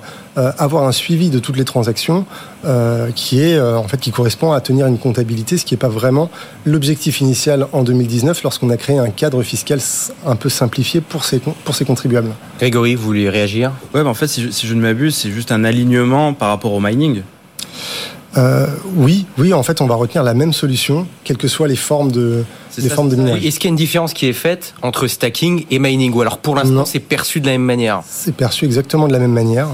avoir 0.56 0.84
un 0.84 0.92
suivi 0.92 1.30
de 1.30 1.40
toutes 1.40 1.56
les 1.56 1.64
transactions 1.64 2.24
qui 3.16 3.40
est 3.40 3.60
en 3.60 3.88
fait 3.88 3.96
qui 3.96 4.12
correspond 4.12 4.52
à 4.52 4.60
tenir 4.60 4.86
une 4.86 4.98
comptabilité, 4.98 5.58
ce 5.58 5.64
qui 5.64 5.74
n'est 5.74 5.78
pas 5.78 5.88
vraiment 5.88 6.30
l'objectif 6.64 7.20
initial 7.20 7.66
en 7.72 7.82
2019 7.82 8.44
lorsqu'on 8.44 8.70
a 8.70 8.76
créé 8.76 8.98
un 8.98 9.10
cadre 9.10 9.42
fiscal 9.42 9.80
un 10.24 10.36
peu 10.36 10.48
simplifié 10.48 11.00
pour 11.00 11.24
ces 11.24 11.40
pour 11.40 11.74
ces 11.74 11.84
contribuables. 11.84 12.30
Grégory, 12.60 12.94
vous 12.94 13.02
voulez 13.02 13.28
réagir? 13.28 13.72
Ouais, 13.92 14.04
bah, 14.04 14.10
en 14.10 14.14
fait, 14.14 14.28
si 14.28 14.42
je, 14.42 14.50
si 14.50 14.68
je 14.68 14.74
ne 14.74 14.80
m'abuse, 14.80 15.16
c'est 15.16 15.32
juste 15.32 15.50
un 15.50 15.64
alignement 15.64 16.32
par 16.34 16.50
rapport 16.50 16.72
au 16.72 16.78
mining. 16.78 17.22
Euh, 18.36 18.66
oui, 18.94 19.26
oui, 19.38 19.52
en 19.54 19.62
fait, 19.62 19.80
on 19.80 19.86
va 19.86 19.94
retenir 19.94 20.22
la 20.22 20.34
même 20.34 20.52
solution, 20.52 21.06
quelles 21.24 21.38
que 21.38 21.48
soient 21.48 21.66
les 21.66 21.76
formes 21.76 22.12
de, 22.12 22.44
les 22.76 22.88
formes 22.88 23.08
de 23.08 23.16
minage. 23.16 23.44
Est-ce 23.44 23.58
qu'il 23.58 23.68
y 23.68 23.70
a 23.70 23.74
une 23.74 23.76
différence 23.76 24.12
qui 24.12 24.26
est 24.26 24.34
faite 24.34 24.74
entre 24.82 25.06
stacking 25.06 25.64
et 25.70 25.78
mining 25.78 26.12
Ou 26.12 26.20
alors 26.20 26.38
pour 26.38 26.54
l'instant, 26.54 26.84
c'est 26.84 27.00
perçu 27.00 27.40
de 27.40 27.46
la 27.46 27.52
même 27.52 27.62
manière 27.62 28.02
C'est 28.06 28.34
perçu 28.34 28.64
exactement 28.64 29.08
de 29.08 29.12
la 29.12 29.18
même 29.18 29.32
manière. 29.32 29.68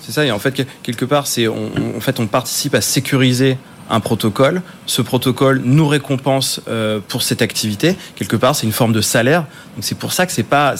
C'est 0.00 0.12
ça. 0.12 0.24
et 0.24 0.30
en 0.30 0.38
fait, 0.38 0.66
quelque 0.82 1.04
part, 1.04 1.26
c'est 1.26 1.48
en 1.48 2.00
fait, 2.00 2.20
on 2.20 2.26
participe 2.26 2.74
à 2.74 2.80
sécuriser 2.80 3.58
un 3.90 4.00
protocole. 4.00 4.62
Ce 4.86 5.02
protocole 5.02 5.62
nous 5.64 5.86
récompense 5.86 6.60
euh, 6.68 7.00
pour 7.06 7.22
cette 7.22 7.42
activité. 7.42 7.96
Quelque 8.16 8.36
part, 8.36 8.54
c'est 8.54 8.66
une 8.66 8.72
forme 8.72 8.92
de 8.92 9.00
salaire. 9.00 9.42
Donc 9.74 9.84
c'est 9.84 9.98
pour 9.98 10.12
ça 10.12 10.26
que 10.26 10.32
c'est 10.32 10.42
pas 10.42 10.74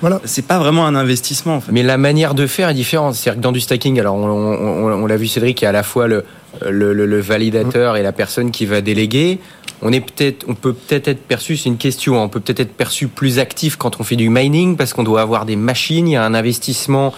voilà. 0.00 0.20
c'est 0.24 0.46
pas 0.46 0.58
vraiment 0.58 0.86
un 0.86 0.94
investissement. 0.94 1.56
En 1.56 1.60
fait. 1.60 1.72
Mais 1.72 1.82
la 1.82 1.98
manière 1.98 2.34
de 2.34 2.46
faire 2.46 2.68
est 2.68 2.74
différente. 2.74 3.14
C'est-à-dire 3.14 3.40
que 3.40 3.42
dans 3.42 3.52
du 3.52 3.60
stacking, 3.60 3.98
alors 4.00 4.16
on, 4.16 4.26
on, 4.26 5.06
l'a 5.06 5.16
vu 5.16 5.26
Cédric, 5.26 5.60
il 5.60 5.64
y 5.64 5.66
a 5.66 5.70
à 5.70 5.72
la 5.72 5.82
fois 5.82 6.08
le, 6.08 6.24
le, 6.68 6.92
le, 6.92 7.20
validateur 7.20 7.96
et 7.96 8.02
la 8.02 8.12
personne 8.12 8.50
qui 8.50 8.66
va 8.66 8.80
déléguer. 8.80 9.38
On 9.84 9.92
est 9.92 10.00
peut-être, 10.00 10.44
on 10.48 10.54
peut 10.54 10.72
peut-être 10.72 11.08
être 11.08 11.22
perçu, 11.22 11.56
c'est 11.56 11.68
une 11.68 11.76
question. 11.76 12.16
Hein, 12.16 12.24
on 12.24 12.28
peut 12.28 12.40
peut-être 12.40 12.60
être 12.60 12.72
perçu 12.72 13.08
plus 13.08 13.38
actif 13.38 13.76
quand 13.76 14.00
on 14.00 14.04
fait 14.04 14.16
du 14.16 14.28
mining 14.28 14.76
parce 14.76 14.92
qu'on 14.92 15.02
doit 15.02 15.20
avoir 15.20 15.44
des 15.44 15.56
machines, 15.56 16.06
il 16.06 16.12
y 16.12 16.16
a 16.16 16.24
un 16.24 16.34
investissement 16.34 17.12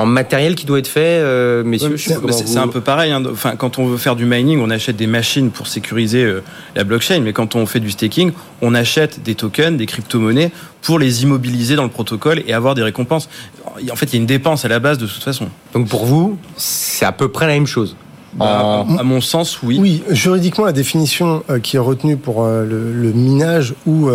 en 0.00 0.06
matériel 0.06 0.54
qui 0.54 0.64
doit 0.64 0.78
être 0.78 0.88
fait, 0.88 1.20
euh, 1.20 1.62
messieurs 1.62 1.96
C'est 1.96 2.56
un 2.56 2.68
peu 2.68 2.80
pareil. 2.80 3.12
Hein. 3.12 3.22
Enfin, 3.30 3.56
quand 3.56 3.78
on 3.78 3.86
veut 3.86 3.98
faire 3.98 4.16
du 4.16 4.24
mining, 4.24 4.58
on 4.60 4.70
achète 4.70 4.96
des 4.96 5.06
machines 5.06 5.50
pour 5.50 5.66
sécuriser 5.66 6.24
euh, 6.24 6.42
la 6.74 6.84
blockchain. 6.84 7.20
Mais 7.20 7.32
quand 7.32 7.54
on 7.54 7.66
fait 7.66 7.80
du 7.80 7.90
staking, 7.90 8.32
on 8.62 8.74
achète 8.74 9.22
des 9.22 9.34
tokens, 9.34 9.76
des 9.76 9.86
crypto-monnaies 9.86 10.52
pour 10.80 10.98
les 10.98 11.22
immobiliser 11.22 11.76
dans 11.76 11.84
le 11.84 11.90
protocole 11.90 12.42
et 12.46 12.54
avoir 12.54 12.74
des 12.74 12.82
récompenses. 12.82 13.28
En 13.90 13.96
fait, 13.96 14.06
il 14.06 14.12
y 14.14 14.16
a 14.16 14.20
une 14.20 14.26
dépense 14.26 14.64
à 14.64 14.68
la 14.68 14.78
base 14.78 14.98
de 14.98 15.06
toute 15.06 15.22
façon. 15.22 15.48
Donc 15.74 15.88
pour 15.88 16.06
vous, 16.06 16.38
c'est 16.56 17.04
à 17.04 17.12
peu 17.12 17.28
près 17.28 17.46
la 17.46 17.54
même 17.54 17.66
chose. 17.66 17.96
Bah, 18.34 18.86
à 18.98 19.02
mon 19.02 19.20
sens, 19.20 19.62
oui. 19.62 19.78
Oui, 19.80 20.02
juridiquement, 20.10 20.64
la 20.64 20.72
définition 20.72 21.42
euh, 21.50 21.58
qui 21.58 21.76
est 21.76 21.80
retenue 21.80 22.16
pour 22.16 22.44
le, 22.44 23.12
minage 23.12 23.74
ou 23.86 24.08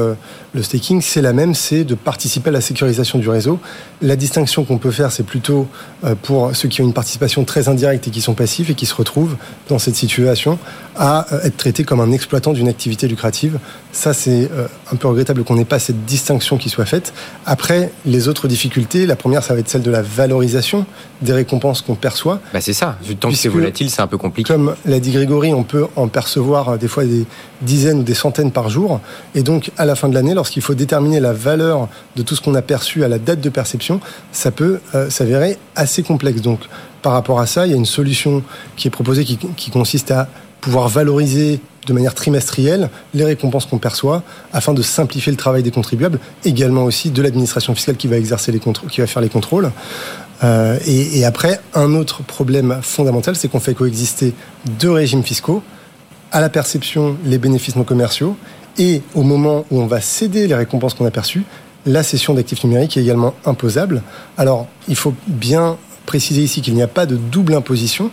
le 0.55 0.63
staking, 0.63 1.01
c'est 1.01 1.21
la 1.21 1.33
même, 1.33 1.53
c'est 1.53 1.83
de 1.83 1.95
participer 1.95 2.49
à 2.49 2.53
la 2.53 2.61
sécurisation 2.61 3.19
du 3.19 3.29
réseau. 3.29 3.59
La 4.01 4.15
distinction 4.15 4.63
qu'on 4.63 4.77
peut 4.77 4.91
faire, 4.91 5.11
c'est 5.11 5.25
plutôt 5.25 5.67
euh, 6.03 6.15
pour 6.19 6.55
ceux 6.55 6.69
qui 6.69 6.81
ont 6.81 6.85
une 6.85 6.93
participation 6.93 7.43
très 7.43 7.67
indirecte 7.67 8.07
et 8.07 8.11
qui 8.11 8.21
sont 8.21 8.33
passifs 8.33 8.69
et 8.69 8.73
qui 8.73 8.85
se 8.85 8.95
retrouvent 8.95 9.35
dans 9.67 9.79
cette 9.79 9.95
situation 9.95 10.57
à 10.95 11.27
euh, 11.33 11.43
être 11.43 11.57
traités 11.57 11.83
comme 11.83 11.99
un 11.99 12.11
exploitant 12.11 12.53
d'une 12.53 12.69
activité 12.69 13.07
lucrative. 13.07 13.59
Ça, 13.91 14.13
c'est 14.13 14.49
euh, 14.51 14.67
un 14.91 14.95
peu 14.95 15.09
regrettable 15.09 15.43
qu'on 15.43 15.55
n'ait 15.55 15.65
pas 15.65 15.79
cette 15.79 16.05
distinction 16.05 16.57
qui 16.57 16.69
soit 16.69 16.85
faite. 16.85 17.13
Après, 17.45 17.91
les 18.05 18.29
autres 18.29 18.47
difficultés, 18.47 19.05
la 19.05 19.17
première, 19.17 19.43
ça 19.43 19.53
va 19.53 19.59
être 19.59 19.69
celle 19.69 19.83
de 19.83 19.91
la 19.91 20.01
valorisation 20.01 20.85
des 21.21 21.33
récompenses 21.33 21.81
qu'on 21.81 21.95
perçoit. 21.95 22.39
Bah 22.53 22.61
c'est 22.61 22.73
ça. 22.73 22.97
Tant 23.19 23.29
que 23.29 23.35
c'est 23.35 23.49
volatile, 23.49 23.89
c'est 23.89 24.01
Comme 24.43 24.75
l'a 24.85 24.99
dit 24.99 25.11
Grégory, 25.11 25.53
on 25.53 25.63
peut 25.63 25.87
en 25.95 26.07
percevoir 26.07 26.77
des 26.77 26.87
fois 26.87 27.05
des 27.05 27.25
dizaines 27.61 27.99
ou 27.99 28.03
des 28.03 28.13
centaines 28.13 28.51
par 28.51 28.69
jour. 28.69 28.99
Et 29.33 29.43
donc, 29.43 29.71
à 29.77 29.85
la 29.85 29.95
fin 29.95 30.09
de 30.09 30.13
l'année, 30.13 30.33
lorsqu'il 30.33 30.61
faut 30.61 30.73
déterminer 30.73 31.19
la 31.19 31.33
valeur 31.33 31.87
de 32.15 32.21
tout 32.21 32.35
ce 32.35 32.41
qu'on 32.41 32.55
a 32.55 32.61
perçu 32.61 33.03
à 33.03 33.07
la 33.07 33.19
date 33.19 33.41
de 33.41 33.49
perception, 33.49 33.99
ça 34.31 34.51
peut 34.51 34.79
euh, 34.93 35.09
s'avérer 35.09 35.57
assez 35.75 36.03
complexe. 36.03 36.41
Donc, 36.41 36.59
par 37.01 37.13
rapport 37.13 37.39
à 37.39 37.45
ça, 37.45 37.67
il 37.67 37.71
y 37.71 37.73
a 37.73 37.77
une 37.77 37.85
solution 37.85 38.41
qui 38.75 38.87
est 38.87 38.91
proposée 38.91 39.25
qui, 39.25 39.69
consiste 39.69 40.09
à 40.09 40.27
pouvoir 40.59 40.87
valoriser 40.87 41.59
de 41.85 41.93
manière 41.93 42.15
trimestrielle 42.15 42.89
les 43.13 43.23
récompenses 43.23 43.67
qu'on 43.67 43.77
perçoit 43.77 44.23
afin 44.53 44.73
de 44.73 44.81
simplifier 44.81 45.31
le 45.31 45.37
travail 45.37 45.61
des 45.61 45.69
contribuables, 45.69 46.19
également 46.43 46.83
aussi 46.83 47.11
de 47.11 47.21
l'administration 47.21 47.75
fiscale 47.75 47.95
qui 47.95 48.07
va 48.07 48.17
exercer 48.17 48.51
les 48.51 48.59
qui 48.59 49.01
va 49.01 49.05
faire 49.05 49.21
les 49.21 49.29
contrôles. 49.29 49.71
Euh, 50.43 50.77
et, 50.85 51.23
après, 51.23 51.59
un 51.73 51.93
autre 51.95 52.23
problème 52.23 52.79
fondamental, 52.81 53.35
c'est 53.35 53.47
qu'on 53.47 53.59
fait 53.59 53.73
coexister 53.73 54.33
deux 54.79 54.91
régimes 54.91 55.23
fiscaux 55.23 55.63
à 56.31 56.41
la 56.41 56.49
perception 56.49 57.17
les 57.23 57.37
bénéfices 57.37 57.75
non 57.75 57.83
commerciaux 57.83 58.35
et 58.77 59.01
au 59.13 59.23
moment 59.23 59.65
où 59.71 59.79
on 59.79 59.87
va 59.87 60.01
céder 60.01 60.47
les 60.47 60.55
récompenses 60.55 60.93
qu'on 60.93 61.05
a 61.05 61.11
perçues, 61.11 61.43
la 61.85 62.03
cession 62.03 62.33
d'actifs 62.33 62.63
numériques 62.63 62.97
est 62.97 63.01
également 63.01 63.33
imposable. 63.45 64.01
Alors, 64.37 64.67
il 64.87 64.95
faut 64.95 65.13
bien 65.27 65.77
préciser 66.05 66.41
ici 66.41 66.61
qu'il 66.61 66.73
n'y 66.73 66.81
a 66.81 66.87
pas 66.87 67.05
de 67.05 67.15
double 67.15 67.53
imposition. 67.53 68.11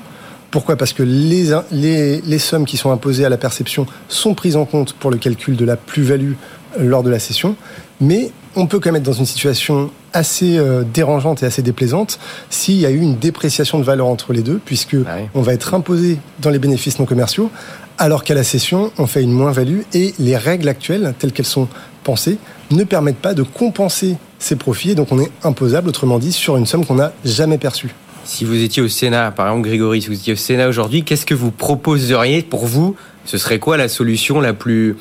Pourquoi? 0.51 0.77
Parce 0.77 0.93
que 0.93 1.03
les, 1.03 2.39
sommes 2.39 2.67
qui 2.67 2.77
sont 2.77 2.93
imposées 2.93 3.25
à 3.25 3.29
la 3.29 3.39
perception 3.39 3.87
sont 4.09 4.35
prises 4.35 4.57
en 4.57 4.67
compte 4.67 4.93
pour 4.93 5.11
le 5.11 5.17
calcul 5.17 5.57
de 5.57 5.65
la 5.65 5.77
plus-value 5.77 6.35
lors 6.79 7.03
de 7.03 7.11
la 7.11 7.19
session, 7.19 7.57
mais 8.01 8.31
on 8.57 8.67
peut 8.67 8.79
quand 8.81 8.91
même 8.93 9.01
être 9.01 9.07
dans 9.07 9.13
une 9.13 9.27
situation 9.27 9.91
assez 10.13 10.59
euh, 10.59 10.83
dérangeante 10.85 11.43
et 11.43 11.47
assez 11.47 11.63
déplaisante 11.63 12.19
s'il 12.51 12.77
y 12.77 12.85
a 12.87 12.91
eu 12.91 12.99
une 13.01 13.17
dépréciation 13.17 13.79
de 13.79 13.85
valeur 13.85 14.07
entre 14.07 14.33
les 14.33 14.43
deux, 14.43 14.61
puisque 14.65 14.97
Ah 15.07 15.17
oui. 15.19 15.29
on 15.35 15.41
va 15.43 15.55
être 15.55 15.73
imposé 15.75 16.19
dans 16.41 16.51
les 16.51 16.59
bénéfices 16.59 16.99
non 16.99 17.07
commerciaux, 17.07 17.51
alors 17.99 18.25
qu'à 18.25 18.35
la 18.35 18.45
session, 18.45 18.93
on 18.99 19.07
fait 19.07 19.23
une 19.23 19.33
moins-value 19.33 19.81
et 19.95 20.15
les 20.19 20.37
règles 20.37 20.69
actuelles, 20.69 21.15
telles 21.19 21.33
qu'elles 21.33 21.47
sont 21.47 21.69
pensées, 22.05 22.39
ne 22.71 22.85
permettent 22.85 23.17
pas 23.23 23.33
de 23.35 23.43
compenser 23.43 24.17
ces 24.39 24.57
profits, 24.57 24.91
et 24.91 24.95
donc 24.95 25.13
on 25.13 25.19
est 25.21 25.31
imposable, 25.45 25.89
autrement 25.89 26.19
dit, 26.19 26.33
sur 26.33 26.57
une 26.57 26.67
somme 26.67 26.85
qu'on 26.85 26.97
n'a 26.97 27.13
jamais 27.25 27.59
perçue. 27.59 27.95
Si 28.25 28.45
vous 28.45 28.61
étiez 28.63 28.83
au 28.83 28.89
Sénat, 28.89 29.31
par 29.31 29.49
exemple 29.49 29.67
Grégory, 29.69 30.03
si 30.03 30.09
vous 30.09 30.15
étiez 30.15 30.33
au 30.33 30.37
Sénat 30.37 30.69
aujourd'hui, 30.69 31.05
qu'est-ce 31.05 31.27
que 31.27 31.35
vous 31.35 31.51
proposeriez 31.51 32.43
pour 32.43 32.67
vous? 32.67 32.97
Ce 33.25 33.39
serait 33.39 33.59
quoi 33.59 33.77
la 33.77 33.89
solution 33.89 34.41
la 34.41 34.53
plus, 34.53 34.97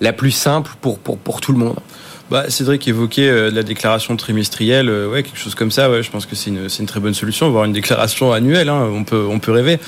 la 0.00 0.12
plus 0.12 0.30
simple 0.30 0.72
pour, 0.80 0.98
pour, 0.98 1.18
pour 1.18 1.40
tout 1.40 1.52
le 1.52 1.58
monde 1.58 1.76
Bah, 2.30 2.48
Cédric 2.48 2.86
évoquait 2.86 3.28
euh, 3.28 3.50
la 3.50 3.62
déclaration 3.62 4.16
trimestrielle, 4.16 4.88
euh, 4.88 5.10
ouais, 5.10 5.22
quelque 5.22 5.38
chose 5.38 5.54
comme 5.54 5.70
ça. 5.70 5.90
Ouais, 5.90 6.02
je 6.02 6.10
pense 6.10 6.26
que 6.26 6.36
c'est 6.36 6.50
une, 6.50 6.68
une 6.78 6.86
très 6.86 7.00
bonne 7.00 7.14
solution, 7.14 7.50
voire 7.50 7.64
une 7.64 7.72
déclaration 7.72 8.32
annuelle. 8.32 8.68
Hein, 8.68 8.88
on 8.92 9.04
peut, 9.04 9.26
on 9.28 9.40
peut 9.40 9.52
rêver. 9.52 9.78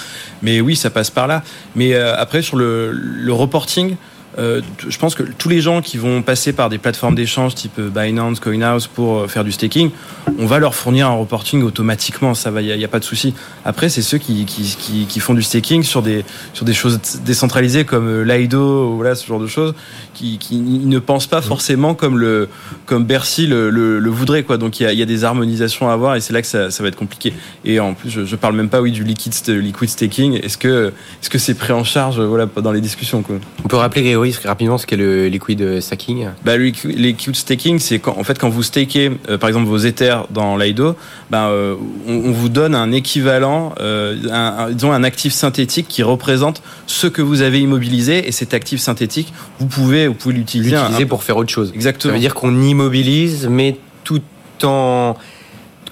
Mais 0.42 0.60
oui, 0.60 0.74
ça 0.74 0.90
passe 0.90 1.10
par 1.10 1.26
là. 1.28 1.42
Mais 1.76 1.94
euh, 1.94 2.14
après, 2.16 2.42
sur 2.42 2.56
le, 2.56 2.90
le 2.90 3.32
reporting, 3.32 3.96
euh, 4.38 4.62
je 4.88 4.96
pense 4.98 5.14
que 5.14 5.22
tous 5.22 5.48
les 5.48 5.60
gens 5.60 5.82
qui 5.82 5.98
vont 5.98 6.22
passer 6.22 6.52
par 6.52 6.70
des 6.70 6.78
plateformes 6.78 7.14
d'échange 7.14 7.54
type 7.54 7.78
euh, 7.78 7.90
Binance, 7.90 8.40
CoinHouse 8.40 8.86
pour 8.86 9.18
euh, 9.18 9.28
faire 9.28 9.44
du 9.44 9.52
staking, 9.52 9.90
on 10.38 10.46
va 10.46 10.58
leur 10.58 10.74
fournir 10.74 11.08
un 11.08 11.14
reporting 11.14 11.62
automatiquement. 11.62 12.34
Ça 12.34 12.50
va, 12.50 12.62
il 12.62 12.76
n'y 12.76 12.84
a, 12.84 12.88
pas 12.88 12.98
de 12.98 13.04
souci. 13.04 13.34
Après, 13.64 13.88
c'est 13.88 14.02
ceux 14.02 14.18
qui, 14.18 14.44
qui, 14.46 14.62
qui, 14.78 15.06
qui 15.06 15.20
font 15.20 15.34
du 15.34 15.42
staking 15.42 15.82
sur 15.82 16.02
des, 16.02 16.24
sur 16.54 16.64
des 16.64 16.74
choses 16.74 16.98
décentralisées 17.24 17.84
comme 17.84 18.22
Lido, 18.22 18.92
ou 18.92 18.96
voilà, 18.96 19.14
ce 19.14 19.26
genre 19.26 19.40
de 19.40 19.46
choses, 19.46 19.74
qui, 20.14 20.38
qui 20.38 20.56
ne 20.56 20.98
pensent 20.98 21.26
pas 21.26 21.42
forcément 21.42 21.94
comme 21.94 22.18
le, 22.18 22.48
comme 22.86 23.04
Bercy 23.04 23.46
le, 23.46 23.70
le, 23.70 23.98
le 23.98 24.10
voudrait, 24.10 24.42
quoi. 24.44 24.56
Donc 24.56 24.80
il 24.80 24.84
y 24.84 24.86
a, 24.86 24.92
il 24.92 24.98
y 24.98 25.02
a 25.02 25.06
des 25.06 25.24
harmonisations 25.24 25.90
à 25.90 25.92
avoir 25.92 26.16
et 26.16 26.20
c'est 26.20 26.32
là 26.32 26.40
que 26.40 26.48
ça, 26.48 26.70
ça 26.70 26.82
va 26.82 26.88
être 26.88 26.96
compliqué. 26.96 27.34
Et 27.64 27.80
en 27.80 27.94
plus, 27.94 28.10
je, 28.10 28.24
je 28.24 28.36
parle 28.36 28.56
même 28.56 28.68
pas, 28.68 28.80
oui, 28.80 28.92
du 28.92 29.04
liquid, 29.04 29.32
st- 29.32 29.58
liquid 29.58 29.88
staking. 29.88 30.40
Est-ce 30.42 30.56
que, 30.56 30.92
est-ce 31.20 31.28
que 31.28 31.38
c'est 31.38 31.54
pris 31.54 31.72
en 31.72 31.84
charge, 31.84 32.20
voilà, 32.20 32.46
dans 32.62 32.72
les 32.72 32.80
discussions, 32.80 33.22
quoi. 33.22 33.36
On 33.64 33.68
peut 33.68 33.76
rappeler 33.76 34.16
Rapidement 34.44 34.78
ce 34.78 34.86
qu'est 34.86 34.96
le 34.96 35.28
liquid 35.28 35.80
stacking 35.80 36.28
Bah, 36.44 36.56
le 36.56 36.64
liqui- 36.64 36.88
liquid 36.94 37.34
staking, 37.36 37.78
c'est 37.78 37.98
quand, 37.98 38.16
en 38.18 38.24
fait, 38.24 38.38
quand 38.38 38.48
vous 38.48 38.62
stakez, 38.62 39.10
euh, 39.28 39.38
par 39.38 39.48
exemple, 39.48 39.66
vos 39.66 39.78
Ethers 39.78 40.26
dans 40.30 40.56
Lido, 40.56 40.96
bah, 41.30 41.48
euh, 41.48 41.74
on, 42.06 42.12
on 42.14 42.30
vous 42.32 42.48
donne 42.48 42.74
un 42.74 42.92
équivalent, 42.92 43.74
euh, 43.80 44.16
un, 44.30 44.66
un- 44.66 44.70
disons 44.70 44.92
un 44.92 45.04
actif 45.04 45.32
synthétique 45.32 45.86
qui 45.88 46.02
représente 46.02 46.62
ce 46.86 47.06
que 47.06 47.22
vous 47.22 47.42
avez 47.42 47.60
immobilisé 47.60 48.26
et 48.28 48.32
cet 48.32 48.54
actif 48.54 48.80
synthétique, 48.80 49.32
vous 49.58 49.66
pouvez, 49.66 50.06
vous 50.08 50.14
pouvez 50.14 50.34
l'utiliser. 50.34 50.76
un- 50.76 51.06
pour 51.06 51.24
faire 51.24 51.36
autre 51.36 51.50
chose. 51.50 51.68
Ça 51.70 51.74
Exactement. 51.74 52.14
veut 52.14 52.20
dire 52.20 52.34
qu'on 52.34 52.62
immobilise, 52.62 53.48
mais 53.50 53.76
tout 54.04 54.20
en 54.62 55.16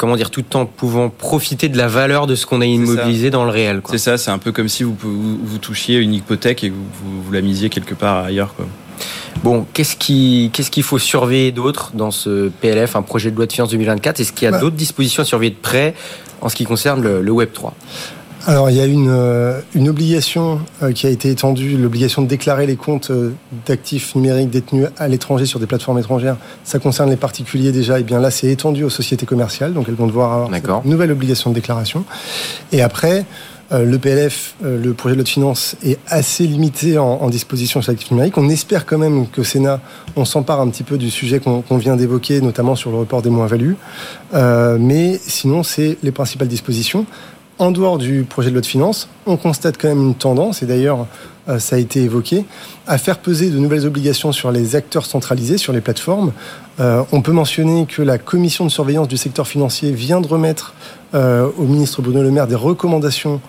comment 0.00 0.16
dire, 0.16 0.30
tout 0.30 0.56
en 0.56 0.64
pouvant 0.64 1.10
profiter 1.10 1.68
de 1.68 1.76
la 1.76 1.86
valeur 1.86 2.26
de 2.26 2.34
ce 2.34 2.46
qu'on 2.46 2.62
a 2.62 2.64
immobilisé 2.64 3.28
dans 3.28 3.44
le 3.44 3.50
réel. 3.50 3.82
C'est 3.90 3.98
ça, 3.98 4.16
c'est 4.16 4.30
un 4.30 4.38
peu 4.38 4.50
comme 4.50 4.66
si 4.66 4.82
vous, 4.82 4.96
vous, 4.98 5.38
vous 5.44 5.58
touchiez 5.58 5.98
une 5.98 6.14
hypothèque 6.14 6.64
et 6.64 6.70
que 6.70 6.74
vous, 6.74 6.86
vous, 7.04 7.22
vous 7.22 7.32
la 7.32 7.42
misiez 7.42 7.68
quelque 7.68 7.94
part 7.94 8.24
ailleurs. 8.24 8.54
Quoi. 8.54 8.66
Bon, 9.44 9.66
qu'est-ce 9.74 9.96
qui 9.96 10.48
qu'est-ce 10.54 10.70
qu'il 10.70 10.84
faut 10.84 10.98
surveiller 10.98 11.52
d'autre 11.52 11.90
dans 11.92 12.10
ce 12.10 12.48
PLF, 12.48 12.96
un 12.96 13.02
projet 13.02 13.30
de 13.30 13.36
loi 13.36 13.44
de 13.44 13.52
finances 13.52 13.68
2024 13.72 14.20
Est-ce 14.20 14.32
qu'il 14.32 14.46
y 14.46 14.48
a 14.48 14.52
Bah. 14.52 14.58
d'autres 14.60 14.76
dispositions 14.76 15.22
à 15.22 15.26
surveiller 15.26 15.52
de 15.52 15.60
près 15.60 15.94
en 16.40 16.48
ce 16.48 16.56
qui 16.56 16.64
concerne 16.64 17.02
le, 17.02 17.20
le 17.20 17.30
Web 17.30 17.50
3 17.52 17.74
Alors, 18.46 18.70
il 18.70 18.76
y 18.76 18.80
a 18.80 18.86
une, 18.86 19.10
euh, 19.10 19.60
une 19.74 19.90
obligation 19.90 20.60
euh, 20.82 20.92
qui 20.92 21.06
a 21.06 21.10
été 21.10 21.28
étendue, 21.28 21.76
l'obligation 21.76 22.22
de 22.22 22.26
déclarer 22.26 22.66
les 22.66 22.76
comptes 22.76 23.10
euh, 23.10 23.34
d'actifs 23.66 24.14
numériques 24.14 24.48
détenus 24.48 24.86
à 24.96 25.08
l'étranger 25.08 25.44
sur 25.44 25.60
des 25.60 25.66
plateformes 25.66 25.98
étrangères. 25.98 26.36
Ça 26.64 26.78
concerne 26.78 27.10
les 27.10 27.16
particuliers 27.16 27.70
déjà. 27.70 28.00
Et 28.00 28.02
bien 28.02 28.18
là, 28.18 28.30
c'est 28.30 28.46
étendu 28.46 28.82
aux 28.82 28.90
sociétés 28.90 29.26
commerciales. 29.26 29.74
Donc, 29.74 29.86
elles 29.88 29.94
vont 29.94 30.06
devoir 30.06 30.32
avoir 30.32 30.82
une 30.84 30.90
nouvelle 30.90 31.12
obligation 31.12 31.50
de 31.50 31.54
déclaration. 31.54 32.04
Et 32.72 32.80
après, 32.80 33.26
le 33.72 33.98
PLF, 33.98 34.56
le 34.62 34.94
projet 34.94 35.14
de 35.14 35.20
loi 35.20 35.24
de 35.24 35.28
finances, 35.28 35.76
est 35.84 35.98
assez 36.08 36.44
limité 36.44 36.98
en, 36.98 37.06
en 37.06 37.30
disposition 37.30 37.80
sur 37.82 37.92
l'actif 37.92 38.10
numérique. 38.10 38.36
On 38.36 38.48
espère 38.48 38.84
quand 38.84 38.98
même 38.98 39.28
qu'au 39.28 39.44
Sénat, 39.44 39.80
on 40.16 40.24
s'empare 40.24 40.60
un 40.60 40.68
petit 40.70 40.82
peu 40.82 40.98
du 40.98 41.08
sujet 41.08 41.38
qu'on 41.38 41.78
vient 41.78 41.94
d'évoquer, 41.94 42.40
notamment 42.40 42.74
sur 42.74 42.90
le 42.90 42.96
report 42.96 43.22
des 43.22 43.30
moins-values. 43.30 43.76
Euh, 44.34 44.76
mais 44.80 45.20
sinon, 45.22 45.62
c'est 45.62 45.98
les 46.02 46.10
principales 46.10 46.48
dispositions. 46.48 47.06
En 47.60 47.72
dehors 47.72 47.98
du 47.98 48.24
projet 48.24 48.48
de 48.48 48.54
loi 48.54 48.62
de 48.62 48.66
finances, 48.66 49.06
on 49.26 49.36
constate 49.36 49.76
quand 49.76 49.88
même 49.88 50.00
une 50.00 50.14
tendance, 50.14 50.62
et 50.62 50.66
d'ailleurs 50.66 51.06
euh, 51.46 51.58
ça 51.58 51.76
a 51.76 51.78
été 51.78 52.00
évoqué, 52.00 52.46
à 52.86 52.96
faire 52.96 53.18
peser 53.18 53.50
de 53.50 53.58
nouvelles 53.58 53.84
obligations 53.84 54.32
sur 54.32 54.50
les 54.50 54.76
acteurs 54.76 55.04
centralisés, 55.04 55.58
sur 55.58 55.74
les 55.74 55.82
plateformes. 55.82 56.32
Euh, 56.80 57.02
on 57.12 57.20
peut 57.20 57.32
mentionner 57.32 57.86
que 57.86 58.00
la 58.02 58.18
commission 58.18 58.64
de 58.64 58.70
surveillance 58.70 59.08
du 59.08 59.16
secteur 59.16 59.46
financier 59.46 59.92
vient 59.92 60.20
de 60.20 60.26
remettre 60.26 60.74
euh, 61.14 61.48
au 61.58 61.64
ministre 61.64 62.00
Bruno 62.00 62.22
Le 62.22 62.30
Maire 62.30 62.46
des 62.46 62.54
recommandations 62.54 63.40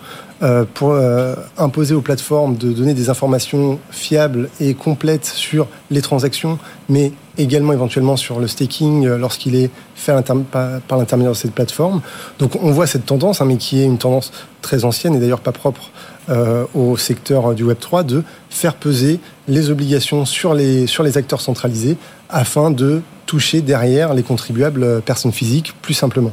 euh, 0.42 0.64
pour 0.74 0.96
imposer 1.56 1.94
aux 1.94 2.00
plateformes 2.00 2.56
de 2.56 2.72
donner 2.72 2.94
des 2.94 3.08
informations 3.08 3.78
fiables 3.90 4.50
et 4.60 4.74
complètes 4.74 5.24
sur 5.24 5.68
les 5.90 6.02
transactions, 6.02 6.58
mais 6.88 7.12
également 7.38 7.72
éventuellement 7.72 8.16
sur 8.16 8.40
le 8.40 8.48
staking 8.48 9.06
lorsqu'il 9.06 9.54
est 9.54 9.70
fait 9.94 10.12
par, 10.50 10.98
l'intermédiaire 10.98 11.32
de 11.32 11.36
cette 11.36 11.52
plateforme. 11.54 12.02
Donc 12.38 12.56
on 12.60 12.72
voit 12.72 12.86
cette 12.86 13.06
tendance, 13.06 13.40
hein, 13.40 13.46
mais 13.46 13.56
qui 13.56 13.80
est 13.80 13.84
une 13.84 13.98
tendance 13.98 14.32
très 14.60 14.84
ancienne 14.84 15.14
et 15.14 15.20
d'ailleurs 15.20 15.40
pas 15.40 15.52
propre 15.52 15.90
au 16.74 16.96
secteur 16.96 17.52
du 17.54 17.64
Web3, 17.64 18.04
de 18.04 18.22
faire 18.48 18.74
peser 18.74 19.18
les 19.48 19.70
obligations 19.70 20.24
sur 20.24 20.54
les 20.54 21.18
acteurs 21.18 21.40
centralisés 21.40 21.96
afin 22.28 22.70
de 22.70 23.02
toucher 23.32 23.62
derrière 23.62 24.12
les 24.12 24.22
contribuables 24.22 24.82
euh, 24.82 25.00
personnes 25.00 25.32
physiques 25.32 25.72
plus 25.80 25.94
simplement. 25.94 26.32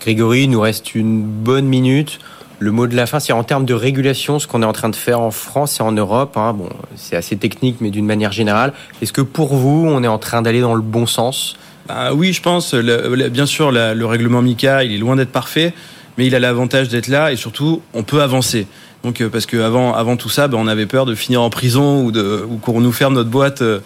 Grégory, 0.00 0.44
il 0.44 0.50
nous 0.50 0.60
reste 0.60 0.94
une 0.94 1.20
bonne 1.24 1.64
minute. 1.66 2.20
Le 2.60 2.70
mot 2.70 2.86
de 2.86 2.94
la 2.94 3.06
fin, 3.06 3.18
c'est 3.18 3.32
en 3.32 3.42
termes 3.42 3.64
de 3.64 3.74
régulation, 3.74 4.38
ce 4.38 4.46
qu'on 4.46 4.62
est 4.62 4.66
en 4.66 4.72
train 4.72 4.88
de 4.88 4.94
faire 4.94 5.18
en 5.18 5.32
France 5.32 5.80
et 5.80 5.82
en 5.82 5.90
Europe. 5.90 6.36
hein. 6.36 6.52
Bon, 6.52 6.68
c'est 6.94 7.16
assez 7.16 7.34
technique, 7.36 7.78
mais 7.80 7.90
d'une 7.90 8.06
manière 8.06 8.30
générale, 8.30 8.72
est-ce 9.00 9.12
que 9.12 9.20
pour 9.20 9.56
vous, 9.56 9.84
on 9.88 10.04
est 10.04 10.08
en 10.08 10.18
train 10.18 10.42
d'aller 10.42 10.60
dans 10.60 10.74
le 10.76 10.80
bon 10.80 11.06
sens? 11.06 11.56
Ah 11.88 12.14
oui, 12.14 12.32
je 12.32 12.40
pense. 12.40 12.72
Le- 12.72 13.16
le- 13.16 13.28
bien 13.28 13.46
sûr, 13.46 13.72
la- 13.72 13.92
le 13.94 14.06
règlement 14.06 14.42
MICA, 14.42 14.84
il 14.84 14.92
est 14.92 14.98
loin 14.98 15.16
d'être 15.16 15.32
parfait, 15.32 15.74
mais 16.18 16.26
il 16.28 16.36
a 16.36 16.38
l'avantage 16.38 16.88
d'être 16.88 17.08
là 17.08 17.32
et 17.32 17.36
surtout, 17.36 17.82
on 17.94 18.04
peut 18.04 18.22
avancer. 18.22 18.68
Donc, 19.02 19.20
euh, 19.20 19.28
parce 19.28 19.46
que 19.46 19.56
avant, 19.56 19.92
avant 19.92 20.16
tout 20.16 20.28
ça, 20.28 20.46
ben, 20.46 20.56
on 20.60 20.68
avait 20.68 20.86
peur 20.86 21.04
de 21.04 21.16
finir 21.16 21.42
en 21.42 21.50
prison 21.50 22.04
ou, 22.04 22.12
de, 22.12 22.46
ou 22.48 22.58
qu'on 22.58 22.80
nous 22.80 22.92
ferme 22.92 23.14
notre 23.14 23.30
boîte 23.30 23.60
euh, 23.62 23.80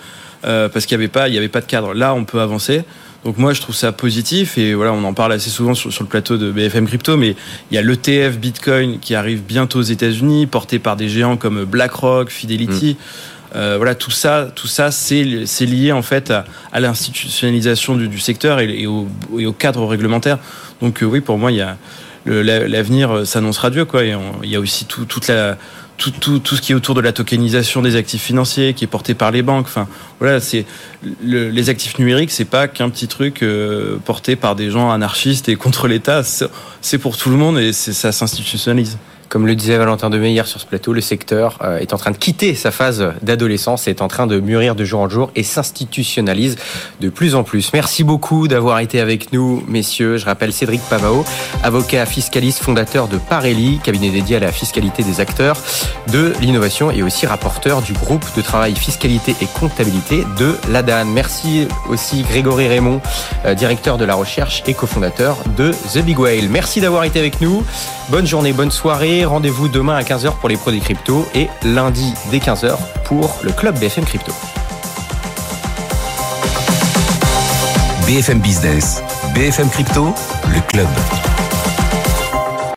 euh, 0.44 0.68
parce 0.68 0.86
qu'il 0.86 0.96
n'y 0.98 1.04
avait 1.04 1.12
pas, 1.12 1.28
il 1.28 1.34
y 1.34 1.38
avait 1.38 1.48
pas 1.48 1.60
de 1.60 1.66
cadre. 1.66 1.94
Là, 1.94 2.14
on 2.14 2.24
peut 2.24 2.40
avancer. 2.40 2.82
Donc 3.24 3.38
moi, 3.38 3.52
je 3.54 3.60
trouve 3.60 3.74
ça 3.74 3.90
positif 3.90 4.56
et 4.56 4.74
voilà, 4.74 4.92
on 4.92 5.02
en 5.02 5.12
parle 5.12 5.32
assez 5.32 5.50
souvent 5.50 5.74
sur, 5.74 5.92
sur 5.92 6.04
le 6.04 6.08
plateau 6.08 6.36
de 6.36 6.52
BFM 6.52 6.86
Crypto, 6.86 7.16
mais 7.16 7.34
il 7.70 7.74
y 7.74 7.78
a 7.78 7.82
l'ETF 7.82 8.38
Bitcoin 8.38 9.00
qui 9.00 9.16
arrive 9.16 9.42
bientôt 9.42 9.80
aux 9.80 9.82
États-Unis, 9.82 10.46
porté 10.46 10.78
par 10.78 10.94
des 10.94 11.08
géants 11.08 11.36
comme 11.36 11.64
BlackRock, 11.64 12.30
Fidelity. 12.30 12.96
Euh, 13.56 13.74
voilà, 13.78 13.94
tout 13.96 14.10
ça, 14.12 14.48
tout 14.54 14.66
ça, 14.68 14.90
c'est 14.92 15.24
lié 15.24 15.90
en 15.90 16.02
fait 16.02 16.30
à, 16.30 16.44
à 16.72 16.78
l'institutionnalisation 16.78 17.96
du, 17.96 18.06
du 18.08 18.18
secteur 18.18 18.60
et, 18.60 18.82
et 18.82 18.86
au, 18.86 19.08
et 19.38 19.46
au 19.46 19.52
cadre 19.52 19.84
réglementaire. 19.86 20.38
Donc 20.80 21.02
euh, 21.02 21.06
oui, 21.06 21.20
pour 21.20 21.38
moi, 21.38 21.50
il 21.50 21.58
y 21.58 21.62
a 21.62 21.76
l'avenir 22.26 23.10
euh, 23.10 23.24
s'annonce 23.24 23.58
radieux 23.58 23.84
quoi. 23.86 24.04
Et 24.04 24.14
on- 24.14 24.42
il 24.42 24.50
y 24.50 24.56
a 24.56 24.60
aussi 24.60 24.84
tout, 24.84 25.04
toute 25.04 25.28
la 25.28 25.56
tout, 25.96 26.10
tout, 26.10 26.38
tout 26.38 26.56
ce 26.56 26.62
qui 26.62 26.72
est 26.72 26.74
autour 26.74 26.94
de 26.94 27.00
la 27.00 27.12
tokenisation 27.12 27.82
des 27.82 27.96
actifs 27.96 28.22
financiers 28.22 28.74
qui 28.74 28.84
est 28.84 28.88
porté 28.88 29.14
par 29.14 29.30
les 29.30 29.42
banques. 29.42 29.66
Enfin, 29.66 29.88
voilà, 30.20 30.40
c'est 30.40 30.66
le- 31.24 31.48
les 31.50 31.68
actifs 31.70 31.98
numériques, 31.98 32.30
c'est 32.30 32.44
pas 32.44 32.68
qu'un 32.68 32.90
petit 32.90 33.08
truc 33.08 33.42
euh, 33.42 33.96
porté 34.04 34.36
par 34.36 34.56
des 34.56 34.70
gens 34.70 34.90
anarchistes 34.90 35.48
et 35.48 35.56
contre 35.56 35.88
l'État. 35.88 36.22
C'est 36.80 36.98
pour 36.98 37.16
tout 37.16 37.30
le 37.30 37.36
monde 37.36 37.58
et 37.58 37.72
ça 37.72 38.12
s'institutionnalise. 38.12 38.98
Comme 39.28 39.46
le 39.46 39.56
disait 39.56 39.76
Valentin 39.76 40.08
Demey 40.08 40.30
hier 40.30 40.46
sur 40.46 40.60
ce 40.60 40.66
plateau, 40.66 40.92
le 40.92 41.00
secteur 41.00 41.58
euh, 41.62 41.78
est 41.78 41.92
en 41.92 41.96
train 41.96 42.12
de 42.12 42.16
quitter 42.16 42.54
sa 42.54 42.70
phase 42.70 43.12
d'adolescence, 43.22 43.88
est 43.88 44.00
en 44.00 44.08
train 44.08 44.26
de 44.26 44.38
mûrir 44.38 44.76
de 44.76 44.84
jour 44.84 45.00
en 45.00 45.08
jour 45.08 45.30
et 45.34 45.42
s'institutionnalise 45.42 46.56
de 47.00 47.08
plus 47.08 47.34
en 47.34 47.42
plus. 47.42 47.72
Merci 47.72 48.04
beaucoup 48.04 48.46
d'avoir 48.46 48.78
été 48.78 49.00
avec 49.00 49.32
nous, 49.32 49.64
messieurs. 49.66 50.16
Je 50.16 50.24
rappelle 50.24 50.52
Cédric 50.52 50.80
Pavao, 50.88 51.24
avocat 51.64 52.06
fiscaliste, 52.06 52.62
fondateur 52.62 53.08
de 53.08 53.18
Parelli, 53.18 53.80
cabinet 53.82 54.10
dédié 54.10 54.36
à 54.36 54.40
la 54.40 54.52
fiscalité 54.52 55.02
des 55.02 55.20
acteurs 55.20 55.56
de 56.12 56.32
l'innovation 56.40 56.90
et 56.92 57.02
aussi 57.02 57.26
rapporteur 57.26 57.82
du 57.82 57.94
groupe 57.94 58.24
de 58.36 58.42
travail 58.42 58.76
fiscalité 58.76 59.34
et 59.40 59.46
comptabilité 59.58 60.24
de 60.38 60.54
l'ADAN. 60.70 61.04
Merci 61.04 61.66
aussi 61.88 62.22
Grégory 62.22 62.68
Raymond, 62.68 63.00
euh, 63.44 63.54
directeur 63.54 63.98
de 63.98 64.04
la 64.04 64.14
recherche 64.14 64.62
et 64.66 64.74
cofondateur 64.74 65.36
de 65.56 65.72
The 65.92 65.98
Big 65.98 66.18
Whale. 66.18 66.48
Merci 66.48 66.80
d'avoir 66.80 67.04
été 67.04 67.18
avec 67.18 67.40
nous. 67.40 67.64
Bonne 68.08 68.26
journée, 68.26 68.52
bonne 68.52 68.70
Rendez-vous 69.24 69.68
demain 69.68 69.96
à 69.96 70.02
15h 70.02 70.36
pour 70.38 70.48
les 70.48 70.56
pros 70.56 70.70
des 70.70 70.80
cryptos 70.80 71.26
et 71.34 71.48
lundi 71.62 72.12
dès 72.30 72.38
15h 72.38 72.76
pour 73.04 73.38
le 73.42 73.52
club 73.52 73.78
BFM 73.78 74.04
Crypto. 74.04 74.32
BFM 78.06 78.40
Business, 78.40 79.02
BFM 79.34 79.68
Crypto, 79.70 80.14
le 80.48 80.60
club. 80.68 80.88